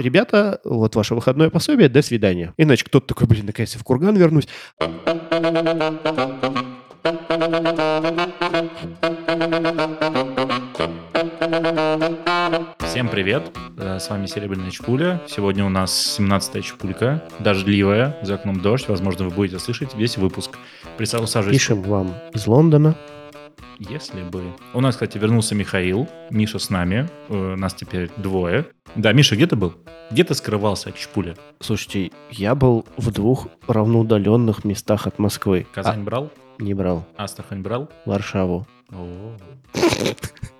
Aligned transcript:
ребята, 0.00 0.60
вот 0.64 0.96
ваше 0.96 1.14
выходное 1.14 1.50
пособие, 1.50 1.88
до 1.88 2.02
свидания. 2.02 2.54
Иначе 2.56 2.84
кто-то 2.84 3.06
такой, 3.08 3.26
блин, 3.26 3.46
наконец-то 3.46 3.78
в 3.78 3.84
курган 3.84 4.16
вернусь. 4.16 4.48
Всем 12.80 13.08
привет, 13.08 13.56
э, 13.78 13.98
с 13.98 14.10
вами 14.10 14.26
Серебряная 14.26 14.70
Чпуля. 14.70 15.22
Сегодня 15.28 15.64
у 15.64 15.68
нас 15.68 16.18
17-я 16.18 16.62
Чпулька, 16.62 17.22
дождливая, 17.38 18.18
за 18.22 18.34
окном 18.34 18.60
дождь. 18.60 18.88
Возможно, 18.88 19.26
вы 19.26 19.30
будете 19.30 19.58
слышать 19.58 19.94
весь 19.94 20.16
выпуск. 20.16 20.58
Присаживайтесь. 20.98 21.52
Пишем 21.52 21.82
вам 21.82 22.14
из 22.34 22.46
Лондона. 22.46 22.96
Если 23.88 24.22
бы. 24.22 24.42
У 24.74 24.80
нас, 24.82 24.94
кстати, 24.96 25.16
вернулся 25.16 25.54
Михаил. 25.54 26.06
Миша 26.28 26.58
с 26.58 26.68
нами. 26.68 27.08
Э, 27.30 27.54
Нас 27.56 27.72
теперь 27.72 28.10
двое. 28.18 28.66
Да, 28.94 29.14
Миша, 29.14 29.36
где 29.36 29.46
ты 29.46 29.56
был? 29.56 29.72
Где 30.10 30.22
ты 30.22 30.34
скрывался 30.34 30.90
от 30.90 30.96
Чпуля? 30.96 31.34
Слушайте, 31.60 32.10
я 32.30 32.54
был 32.54 32.84
в 32.98 33.10
двух 33.10 33.48
равноудаленных 33.66 34.64
местах 34.64 35.06
от 35.06 35.18
Москвы. 35.18 35.66
Казань 35.72 36.02
брал? 36.04 36.30
А, 36.58 36.62
не 36.62 36.74
брал. 36.74 37.06
Астрахань 37.16 37.62
брал? 37.62 37.88
Варшаву. 38.04 38.66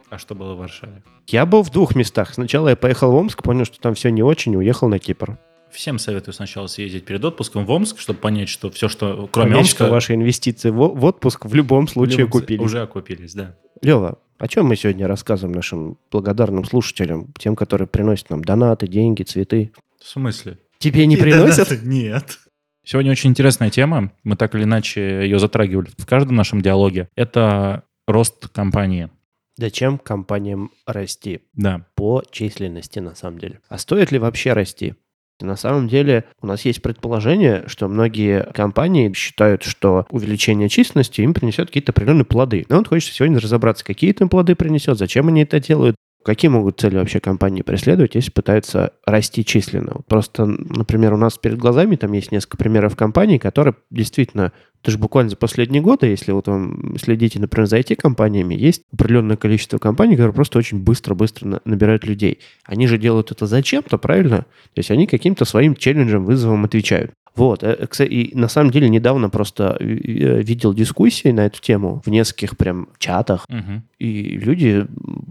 А 0.09 0.16
что 0.19 0.34
было 0.34 0.55
в 0.55 0.59
Варшаве? 0.59 1.02
Я 1.27 1.45
был 1.45 1.62
в 1.62 1.70
двух 1.70 1.95
местах. 1.95 2.33
Сначала 2.33 2.70
я 2.70 2.77
поехал 2.77 3.12
в 3.12 3.16
Омск, 3.16 3.42
понял, 3.42 3.66
что 3.66 3.78
там 3.80 3.95
все 3.95 4.11
не 4.11 4.23
очень, 4.23 4.55
и 4.55 4.56
уехал 4.56 4.89
на 4.89 4.98
Кипр. 4.98 5.39
Всем 5.73 5.98
советую 5.98 6.34
сначала 6.34 6.66
съездить 6.66 7.05
перед 7.05 7.24
отпуском 7.24 7.65
в 7.65 7.70
Омск, 7.70 7.98
чтобы 7.98 8.19
понять, 8.19 8.48
что 8.48 8.70
все, 8.70 8.88
что 8.88 9.28
кроме 9.33 9.51
Понять, 9.51 9.66
Омска... 9.66 9.84
что 9.84 9.91
ваши 9.91 10.15
инвестиции 10.15 10.70
в, 10.70 10.77
в 10.77 11.05
отпуск 11.05 11.47
в 11.47 11.55
любом 11.55 11.88
случае 11.88 12.20
любом- 12.20 12.41
купили. 12.41 12.61
Уже 12.61 12.83
окупились, 12.83 13.34
да. 13.34 13.56
Лева, 13.83 14.19
о 14.38 14.48
чем 14.48 14.66
мы 14.66 14.77
сегодня 14.77 15.06
рассказываем 15.06 15.55
нашим 15.55 15.98
благодарным 16.11 16.64
слушателям, 16.64 17.33
тем, 17.38 17.56
которые 17.56 17.88
приносят 17.88 18.30
нам 18.30 18.42
донаты, 18.42 18.88
деньги, 18.88 19.23
цветы? 19.23 19.73
В 20.02 20.09
смысле? 20.09 20.59
Тебе 20.78 21.06
не 21.06 21.16
приносят? 21.16 21.83
Нет. 21.83 22.39
Сегодня 22.84 23.12
очень 23.12 23.31
интересная 23.31 23.70
тема. 23.70 24.12
Мы 24.25 24.37
так 24.37 24.55
или 24.55 24.64
иначе 24.64 25.22
ее 25.22 25.39
затрагивали 25.39 25.91
в 25.97 26.06
каждом 26.06 26.37
нашем 26.37 26.62
диалоге. 26.62 27.09
Это 27.14 27.84
рост 28.06 28.48
компании. 28.48 29.11
Зачем 29.56 29.98
компаниям 29.98 30.70
расти? 30.87 31.41
Да. 31.53 31.87
По 31.94 32.22
численности, 32.31 32.98
на 32.98 33.14
самом 33.14 33.39
деле. 33.39 33.61
А 33.69 33.77
стоит 33.77 34.11
ли 34.11 34.19
вообще 34.19 34.55
расти? 34.55 34.94
На 35.41 35.56
самом 35.56 35.88
деле 35.88 36.24
у 36.41 36.46
нас 36.46 36.64
есть 36.64 36.83
предположение, 36.83 37.64
что 37.66 37.88
многие 37.88 38.42
компании 38.52 39.12
считают, 39.12 39.62
что 39.62 40.06
увеличение 40.10 40.69
численности 40.69 41.20
им 41.20 41.34
принесет 41.34 41.69
какие-то 41.69 41.92
определенные 41.92 42.24
плоды. 42.24 42.66
Но 42.69 42.78
вот 42.78 42.88
хочется 42.88 43.14
сегодня 43.14 43.38
разобраться, 43.38 43.84
какие 43.84 44.10
это 44.10 44.24
им 44.24 44.28
плоды 44.28 44.55
принесет, 44.55 44.98
зачем 44.98 45.28
они 45.28 45.42
это 45.42 45.60
делают, 45.60 45.97
какие 46.24 46.50
могут 46.50 46.80
цели 46.80 46.97
вообще 46.97 47.20
компании 47.20 47.62
преследовать, 47.62 48.14
если 48.14 48.30
пытаются 48.30 48.92
расти 49.06 49.44
численно. 49.44 50.00
Просто, 50.06 50.47
например, 50.47 51.14
у 51.14 51.16
нас 51.16 51.38
перед 51.38 51.58
глазами 51.58 51.97
там 51.97 52.12
есть 52.12 52.32
несколько 52.32 52.56
примеров 52.56 52.97
компаний, 52.97 53.38
которые 53.38 53.75
действительно, 53.91 54.52
это 54.83 54.91
же 54.92 54.98
буквально 54.98 55.31
за 55.31 55.36
последние 55.36 55.83
годы, 55.83 56.06
если 56.06 56.33
вот 56.33 56.48
вы 56.48 56.98
следите, 56.98 57.39
например, 57.39 57.67
за 57.67 57.78
IT-компаниями, 57.78 58.55
есть 58.55 58.83
определенное 58.92 59.37
количество 59.37 59.78
компаний, 59.78 60.14
которые 60.17 60.33
просто 60.33 60.59
очень 60.59 60.83
быстро-быстро 60.83 61.47
на- 61.47 61.61
набирают 61.64 62.05
людей. 62.05 62.39
Они 62.64 62.87
же 62.87 62.97
делают 62.97 63.31
это 63.31 63.47
зачем-то, 63.47 63.98
правильно? 63.98 64.39
То 64.75 64.78
есть 64.78 64.91
они 64.91 65.06
каким-то 65.06 65.45
своим 65.45 65.75
челленджем, 65.77 66.25
вызовом 66.25 66.64
отвечают. 66.64 67.12
Вот, 67.37 67.62
э, 67.62 67.87
и 68.09 68.34
на 68.34 68.48
самом 68.48 68.70
деле 68.72 68.89
недавно 68.89 69.31
просто 69.31 69.77
э, 69.78 69.84
э, 69.84 70.42
видел 70.42 70.75
дискуссии 70.75 71.28
на 71.28 71.47
эту 71.47 71.61
тему 71.61 72.03
в 72.05 72.11
нескольких 72.11 72.56
прям 72.56 72.89
чатах, 72.98 73.47
Мгм. 73.48 73.84
и 73.98 74.22
люди 74.39 74.87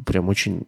прям 0.05 0.29
очень 0.29 0.63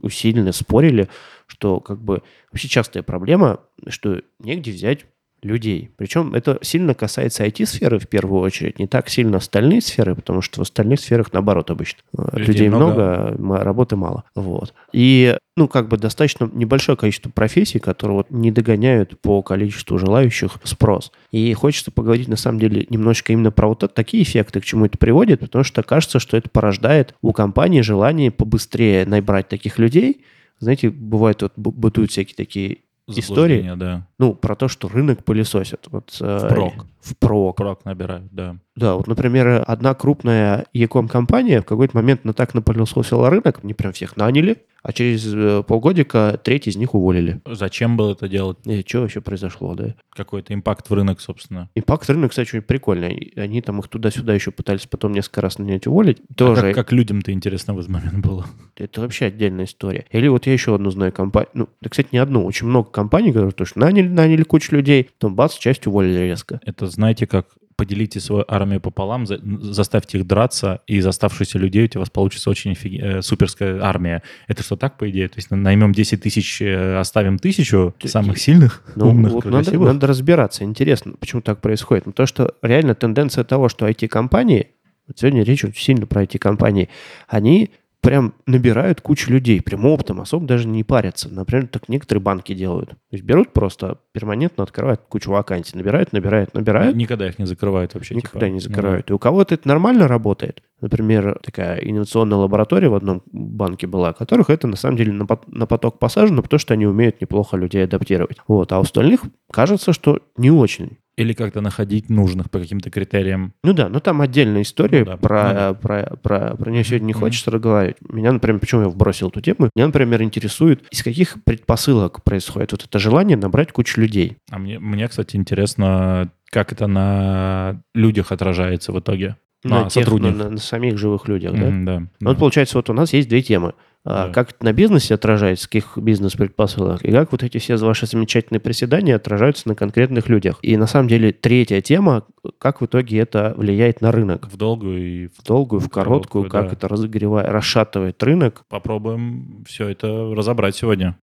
усиленно 0.00 0.52
спорили, 0.52 1.08
что 1.46 1.80
как 1.80 2.00
бы 2.02 2.22
вообще 2.52 2.68
частая 2.68 3.02
проблема, 3.02 3.60
что 3.88 4.20
негде 4.38 4.70
взять 4.72 5.06
людей. 5.46 5.90
Причем 5.96 6.34
это 6.34 6.58
сильно 6.62 6.94
касается 6.94 7.44
IT-сферы 7.46 7.98
в 7.98 8.08
первую 8.08 8.42
очередь, 8.42 8.78
не 8.78 8.86
так 8.86 9.08
сильно 9.08 9.38
остальные 9.38 9.80
сферы, 9.80 10.14
потому 10.14 10.42
что 10.42 10.58
в 10.60 10.62
остальных 10.62 11.00
сферах 11.00 11.32
наоборот 11.32 11.70
обычно. 11.70 12.00
Э, 12.18 12.36
Людей 12.38 12.46
Людей, 12.54 12.68
много, 12.68 12.92
много. 12.92 13.34
м- 13.38 13.62
работы 13.62 13.96
мало. 13.96 14.24
Вот. 14.34 14.74
И, 14.92 15.36
ну, 15.56 15.68
как 15.68 15.88
бы 15.88 15.96
достаточно 15.96 16.50
небольшое 16.52 16.98
количество 16.98 17.30
профессий, 17.30 17.78
которые 17.78 18.18
вот 18.18 18.30
не 18.30 18.50
догоняют 18.50 19.20
по 19.20 19.42
количеству 19.42 19.98
желающих 19.98 20.52
спрос. 20.64 21.12
И 21.30 21.52
хочется 21.54 21.90
поговорить, 21.90 22.28
на 22.28 22.36
самом 22.36 22.58
деле, 22.58 22.86
немножечко 22.90 23.32
именно 23.32 23.50
про 23.50 23.68
вот 23.68 23.92
такие 23.94 24.22
эффекты, 24.22 24.60
к 24.60 24.64
чему 24.64 24.86
это 24.86 24.98
приводит, 24.98 25.40
потому 25.40 25.64
что 25.64 25.82
кажется, 25.82 26.18
что 26.18 26.36
это 26.36 26.50
порождает 26.50 27.14
у 27.22 27.32
компании 27.32 27.80
желание 27.80 28.30
побыстрее 28.30 29.06
набрать 29.06 29.48
таких 29.48 29.78
людей. 29.78 30.24
Знаете, 30.58 30.88
бывает, 30.88 31.42
вот 31.42 31.52
бытуют 31.56 32.10
всякие 32.10 32.34
такие 32.34 32.78
истории, 33.08 33.72
да. 33.76 34.06
ну, 34.18 34.34
про 34.34 34.56
то, 34.56 34.68
что 34.68 34.88
рынок 34.88 35.24
пылесосит. 35.24 35.86
Вот, 35.90 36.16
э, 36.20 36.38
Впрок. 36.44 36.86
Впрок. 37.00 37.56
Крок 37.56 37.84
набирают, 37.84 38.28
да. 38.32 38.56
Да, 38.74 38.94
вот, 38.94 39.06
например, 39.06 39.62
одна 39.66 39.94
крупная 39.94 40.66
e 40.72 40.86
компания 40.88 41.62
в 41.62 41.64
какой-то 41.64 41.96
момент 41.96 42.24
на 42.24 42.32
так 42.32 42.54
напылесосила 42.54 43.30
рынок, 43.30 43.62
не 43.62 43.74
прям 43.74 43.92
всех 43.92 44.16
наняли, 44.16 44.64
а 44.86 44.92
через 44.92 45.26
э, 45.34 45.64
полгодика 45.66 46.40
треть 46.44 46.68
из 46.68 46.76
них 46.76 46.94
уволили. 46.94 47.40
Зачем 47.44 47.96
было 47.96 48.12
это 48.12 48.28
делать? 48.28 48.58
И 48.66 48.84
что 48.86 49.00
вообще 49.00 49.20
произошло, 49.20 49.74
да? 49.74 49.96
Какой-то 50.10 50.54
импакт 50.54 50.88
в 50.88 50.94
рынок, 50.94 51.20
собственно. 51.20 51.68
Импакт 51.74 52.08
рынок, 52.08 52.30
кстати, 52.30 52.50
очень 52.50 52.62
прикольный. 52.62 53.32
Они, 53.34 53.60
там 53.62 53.80
их 53.80 53.88
туда-сюда 53.88 54.32
еще 54.32 54.52
пытались 54.52 54.86
потом 54.86 55.10
несколько 55.10 55.40
раз 55.40 55.58
нанять 55.58 55.88
уволить. 55.88 56.18
А 56.30 56.34
Тоже 56.34 56.60
как, 56.60 56.74
как 56.76 56.92
людям-то 56.92 57.32
интересно 57.32 57.74
в 57.74 57.80
этот 57.80 57.90
момент 57.90 58.24
было? 58.24 58.46
это 58.76 59.00
вообще 59.00 59.24
отдельная 59.24 59.64
история. 59.64 60.06
Или 60.12 60.28
вот 60.28 60.46
я 60.46 60.52
еще 60.52 60.76
одну 60.76 60.90
знаю 60.90 61.10
компанию. 61.10 61.50
Ну, 61.54 61.68
да, 61.80 61.88
кстати, 61.88 62.10
не 62.12 62.18
одну. 62.18 62.44
Очень 62.44 62.68
много 62.68 62.88
компаний, 62.88 63.32
которые 63.32 63.50
тоже 63.50 63.72
наняли, 63.74 64.06
наняли 64.06 64.44
кучу 64.44 64.72
людей, 64.72 65.10
потом 65.18 65.34
бац, 65.34 65.56
часть 65.56 65.88
уволили 65.88 66.20
резко. 66.20 66.60
Это, 66.64 66.86
знаете, 66.86 67.26
как 67.26 67.48
поделите 67.76 68.20
свою 68.20 68.44
армию 68.48 68.80
пополам, 68.80 69.26
за- 69.26 69.38
заставьте 69.60 70.18
их 70.18 70.26
драться, 70.26 70.80
и 70.86 70.96
из 70.96 71.06
оставшихся 71.06 71.58
людей 71.58 71.90
у 71.94 71.98
вас 71.98 72.10
получится 72.10 72.50
очень 72.50 72.72
офиге- 72.72 72.98
э, 73.18 73.22
суперская 73.22 73.80
армия. 73.82 74.22
Это 74.48 74.62
что, 74.62 74.76
так, 74.76 74.96
по 74.96 75.08
идее? 75.10 75.28
То 75.28 75.36
есть 75.36 75.50
наймем 75.50 75.92
10 75.92 76.22
тысяч, 76.22 76.60
э, 76.62 76.96
оставим 76.98 77.38
тысячу 77.38 77.94
Ты- 77.98 78.08
самых 78.08 78.38
сильных, 78.38 78.82
Ну, 78.96 79.10
умных, 79.10 79.32
вот 79.32 79.44
надо, 79.44 79.64
красивых? 79.64 79.92
надо 79.92 80.06
разбираться. 80.06 80.64
Интересно, 80.64 81.12
почему 81.20 81.42
так 81.42 81.60
происходит. 81.60 82.06
Ну, 82.06 82.12
то, 82.12 82.26
что 82.26 82.54
реально 82.62 82.94
тенденция 82.94 83.44
того, 83.44 83.68
что 83.68 83.86
IT-компании, 83.86 84.68
вот 85.06 85.18
сегодня 85.18 85.42
речь 85.44 85.62
очень 85.64 85.80
сильно 85.80 86.06
про 86.06 86.22
IT-компании, 86.22 86.88
они 87.28 87.70
прям 88.06 88.34
набирают 88.46 89.00
кучу 89.00 89.32
людей, 89.32 89.60
прям 89.60 89.84
оптом, 89.84 90.20
особо 90.20 90.46
даже 90.46 90.68
не 90.68 90.84
парятся. 90.84 91.28
Например, 91.28 91.66
так 91.66 91.88
некоторые 91.88 92.22
банки 92.22 92.54
делают. 92.54 92.90
То 92.90 92.96
есть 93.10 93.24
берут 93.24 93.52
просто 93.52 93.98
перманентно, 94.12 94.62
открывают 94.62 95.00
кучу 95.08 95.32
вакансий, 95.32 95.76
набирают, 95.76 96.12
набирают, 96.12 96.54
набирают, 96.54 96.94
Никогда 96.94 97.26
их 97.26 97.40
не 97.40 97.46
закрывают 97.46 97.94
вообще. 97.94 98.14
никогда 98.14 98.46
типа. 98.46 98.54
не 98.54 98.60
закрывают. 98.60 99.10
И 99.10 99.12
у 99.12 99.18
кого-то 99.18 99.54
это 99.54 99.66
нормально 99.66 100.06
работает. 100.06 100.62
Например, 100.80 101.40
такая 101.42 101.78
инновационная 101.78 102.38
лаборатория 102.38 102.88
в 102.88 102.94
одном 102.94 103.22
банке 103.32 103.88
была, 103.88 104.12
которых 104.12 104.50
это 104.50 104.68
на 104.68 104.76
самом 104.76 104.96
деле 104.96 105.12
на 105.12 105.66
поток 105.66 105.98
посажено, 105.98 106.42
потому 106.42 106.60
что 106.60 106.74
они 106.74 106.86
умеют 106.86 107.20
неплохо 107.20 107.56
людей 107.56 107.82
адаптировать. 107.82 108.36
Вот. 108.46 108.70
А 108.70 108.78
у 108.78 108.82
остальных 108.82 109.22
кажется, 109.50 109.92
что 109.92 110.20
не 110.36 110.52
очень. 110.52 110.98
Или 111.16 111.32
как-то 111.32 111.62
находить 111.62 112.10
нужных 112.10 112.50
по 112.50 112.58
каким-то 112.58 112.90
критериям. 112.90 113.54
Ну 113.64 113.72
да, 113.72 113.88
но 113.88 114.00
там 114.00 114.20
отдельная 114.20 114.60
история 114.62 114.98
Ну 115.00 115.04
да, 115.06 115.16
про, 115.16 115.48
ну 115.48 115.54
да. 115.54 115.74
про, 115.74 116.16
про, 116.22 116.56
про 116.56 116.70
нее 116.70 116.84
сегодня 116.84 117.06
не 117.06 117.12
Мгм. 117.14 117.20
хочется 117.20 117.50
разговаривать. 117.50 117.96
Меня, 118.06 118.32
например, 118.32 118.60
почему 118.60 118.82
я 118.82 118.88
вбросил 118.88 119.28
эту 119.28 119.40
тему? 119.40 119.70
Меня, 119.74 119.86
например, 119.86 120.22
интересует, 120.22 120.84
из 120.90 121.02
каких 121.02 121.42
предпосылок 121.44 122.22
происходит 122.22 122.72
вот 122.72 122.84
это 122.84 122.98
желание 122.98 123.38
набрать 123.38 123.72
кучу 123.72 123.98
людей. 124.00 124.36
А 124.50 124.58
мне, 124.58 124.78
мне, 124.78 125.08
кстати, 125.08 125.36
интересно, 125.36 126.30
как 126.50 126.72
это 126.72 126.86
на 126.86 127.80
людях 127.94 128.30
отражается 128.30 128.92
в 128.92 129.00
итоге. 129.00 129.36
На, 129.64 129.84
На 129.84 129.88
тех, 129.90 130.04
на, 130.04 130.10
сотрудниках. 130.12 130.38
на- 130.38 130.50
на 130.50 130.58
самих 130.58 130.98
живых 130.98 131.28
людях, 131.28 131.52
да? 131.54 131.66
Мгм, 131.66 131.84
да. 131.86 131.98
Ну, 132.00 132.08
да. 132.20 132.28
Вот 132.28 132.38
получается, 132.38 132.76
вот 132.76 132.90
у 132.90 132.92
нас 132.92 133.12
есть 133.14 133.28
две 133.30 133.40
темы. 133.42 133.72
А. 134.08 134.30
Как 134.30 134.50
это 134.52 134.64
на 134.64 134.72
бизнесе 134.72 135.14
отражается, 135.14 135.66
каких 135.66 135.98
бизнес-предпосылок, 135.98 137.04
и 137.04 137.10
как 137.10 137.32
вот 137.32 137.42
эти 137.42 137.58
все 137.58 137.76
ваши 137.76 138.06
замечательные 138.06 138.60
приседания 138.60 139.16
отражаются 139.16 139.66
на 139.68 139.74
конкретных 139.74 140.28
людях. 140.28 140.60
И 140.62 140.76
на 140.76 140.86
самом 140.86 141.08
деле 141.08 141.32
третья 141.32 141.80
тема, 141.80 142.22
как 142.58 142.80
в 142.80 142.86
итоге 142.86 143.18
это 143.18 143.52
влияет 143.56 144.00
на 144.02 144.12
рынок. 144.12 144.46
В 144.46 144.56
долгую 144.56 145.24
и 145.24 145.26
В 145.26 145.42
долгую, 145.44 145.80
в 145.80 145.86
В 145.86 145.88
короткую, 145.90 146.44
короткую, 146.44 146.50
как 146.50 146.66
да. 146.70 146.76
это 146.76 146.88
разогревает, 146.88 147.48
расшатывает 147.48 148.22
рынок. 148.22 148.62
попробуем 148.68 149.64
все 149.66 149.88
это 149.88 150.06
разобрать 150.36 150.76
сегодня. 150.76 151.18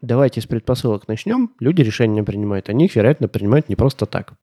Давайте 0.00 0.40
с 0.40 0.46
предпосылок 0.46 1.08
начнем. 1.08 1.50
Люди 1.60 1.82
решения 1.82 2.22
принимают, 2.22 2.68
они 2.68 2.86
их, 2.86 2.96
вероятно, 2.96 3.28
принимают 3.28 3.68
не 3.68 3.76
просто 3.76 4.04
так. 4.06 4.34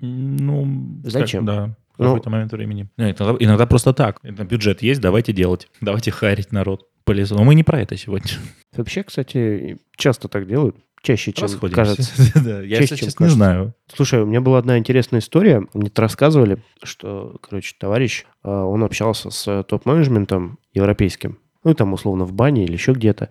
Ну, 0.00 1.00
Зачем? 1.04 1.44
как- 1.44 1.54
да, 1.56 1.76
в 1.98 2.02
Ну- 2.02 2.06
какой-то 2.10 2.30
момент 2.30 2.52
времени. 2.52 2.88
Нет, 2.96 3.20
иногда, 3.20 3.44
иногда 3.44 3.66
просто 3.66 3.92
так. 3.92 4.20
Это 4.22 4.44
бюджет 4.44 4.82
есть, 4.82 5.00
давайте 5.00 5.32
делать. 5.32 5.68
Давайте 5.80 6.10
харить 6.10 6.52
народ 6.52 6.86
по 7.04 7.12
лесу. 7.12 7.34
Но 7.34 7.44
мы 7.44 7.54
не 7.54 7.64
про 7.64 7.80
это 7.82 7.96
сегодня. 7.96 8.30
Вообще, 8.76 9.02
кстати, 9.02 9.78
часто 9.96 10.28
так 10.28 10.46
делают. 10.46 10.76
Чаще, 11.00 11.32
чем 11.32 11.42
Расходимся. 11.44 11.74
кажется. 11.76 12.12
Да, 12.44 12.60
Я, 12.62 12.78
Чаще, 12.78 12.96
чем 12.96 13.08
не 13.20 13.28
знаю. 13.32 13.74
Слушай, 13.94 14.20
у 14.22 14.26
меня 14.26 14.40
была 14.40 14.58
одна 14.58 14.78
интересная 14.78 15.20
история. 15.20 15.64
Мне 15.72 15.90
рассказывали, 15.94 16.58
что, 16.82 17.36
короче, 17.40 17.74
товарищ, 17.78 18.24
э, 18.42 18.50
он 18.50 18.82
общался 18.82 19.30
с 19.30 19.62
топ-менеджментом 19.64 20.58
европейским. 20.74 21.38
ну, 21.64 21.74
там, 21.74 21.92
условно, 21.92 22.24
в 22.24 22.32
бане 22.32 22.64
или 22.64 22.72
еще 22.72 22.92
где-то, 22.92 23.28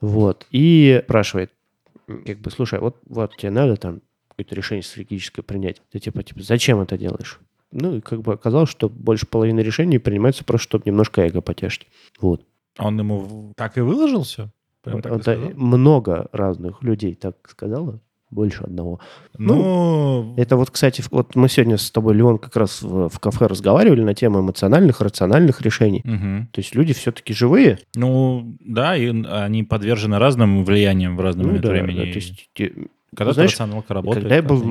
вот, 0.00 0.46
и 0.50 1.00
спрашивает, 1.04 1.50
как 2.06 2.38
бы, 2.38 2.50
слушай, 2.50 2.78
вот, 2.78 2.96
вот 3.06 3.36
тебе 3.36 3.50
надо 3.50 3.76
там 3.76 4.00
какое-то 4.28 4.54
решение 4.54 4.82
стратегическое 4.82 5.42
принять. 5.42 5.82
Ты 5.92 5.98
типа, 5.98 6.22
типа, 6.22 6.40
зачем 6.42 6.80
это 6.80 6.96
делаешь? 6.98 7.38
Ну, 7.72 7.96
и 7.96 8.00
как 8.00 8.22
бы 8.22 8.32
оказалось, 8.32 8.70
что 8.70 8.88
больше 8.88 9.26
половины 9.26 9.60
решений 9.60 9.98
принимается 9.98 10.44
просто, 10.44 10.64
чтобы 10.64 10.84
немножко 10.86 11.22
эго 11.22 11.40
потешить. 11.40 11.86
Вот. 12.20 12.44
А 12.76 12.88
он 12.88 12.98
ему 12.98 13.52
так 13.56 13.78
и 13.78 13.80
выложился? 13.80 14.50
Прям 14.82 15.02
так 15.02 15.12
это 15.12 15.52
много 15.56 16.28
разных 16.32 16.82
людей 16.82 17.14
так 17.14 17.36
сказала, 17.48 18.00
больше 18.30 18.62
одного. 18.62 19.00
Ну, 19.36 19.54
ну, 19.54 20.34
это 20.36 20.56
вот, 20.56 20.70
кстати, 20.70 21.02
вот 21.10 21.34
мы 21.34 21.48
сегодня 21.48 21.76
с 21.76 21.90
тобой, 21.90 22.14
Леон, 22.14 22.38
как 22.38 22.56
раз 22.56 22.80
в, 22.80 23.08
в 23.08 23.18
кафе 23.18 23.46
разговаривали 23.46 24.02
на 24.02 24.14
тему 24.14 24.40
эмоциональных, 24.40 25.00
рациональных 25.00 25.60
решений. 25.60 26.02
Угу. 26.04 26.48
То 26.52 26.60
есть 26.60 26.74
люди 26.74 26.94
все-таки 26.94 27.34
живые. 27.34 27.80
Ну, 27.94 28.56
да, 28.60 28.96
и 28.96 29.08
они 29.08 29.64
подвержены 29.64 30.18
разным 30.18 30.64
влияниям 30.64 31.16
в 31.16 31.20
разном 31.20 31.54
ну, 31.54 31.58
да, 31.58 31.68
времени. 31.68 31.96
Да, 31.96 32.02
то 32.04 32.18
есть 32.18 32.50
когда 33.14 33.32
Знаешь, 33.32 33.50
рационалка 33.52 33.94
работает. 33.94 34.22
Когда 34.22 34.36
я 34.36 34.42
был? 34.42 34.62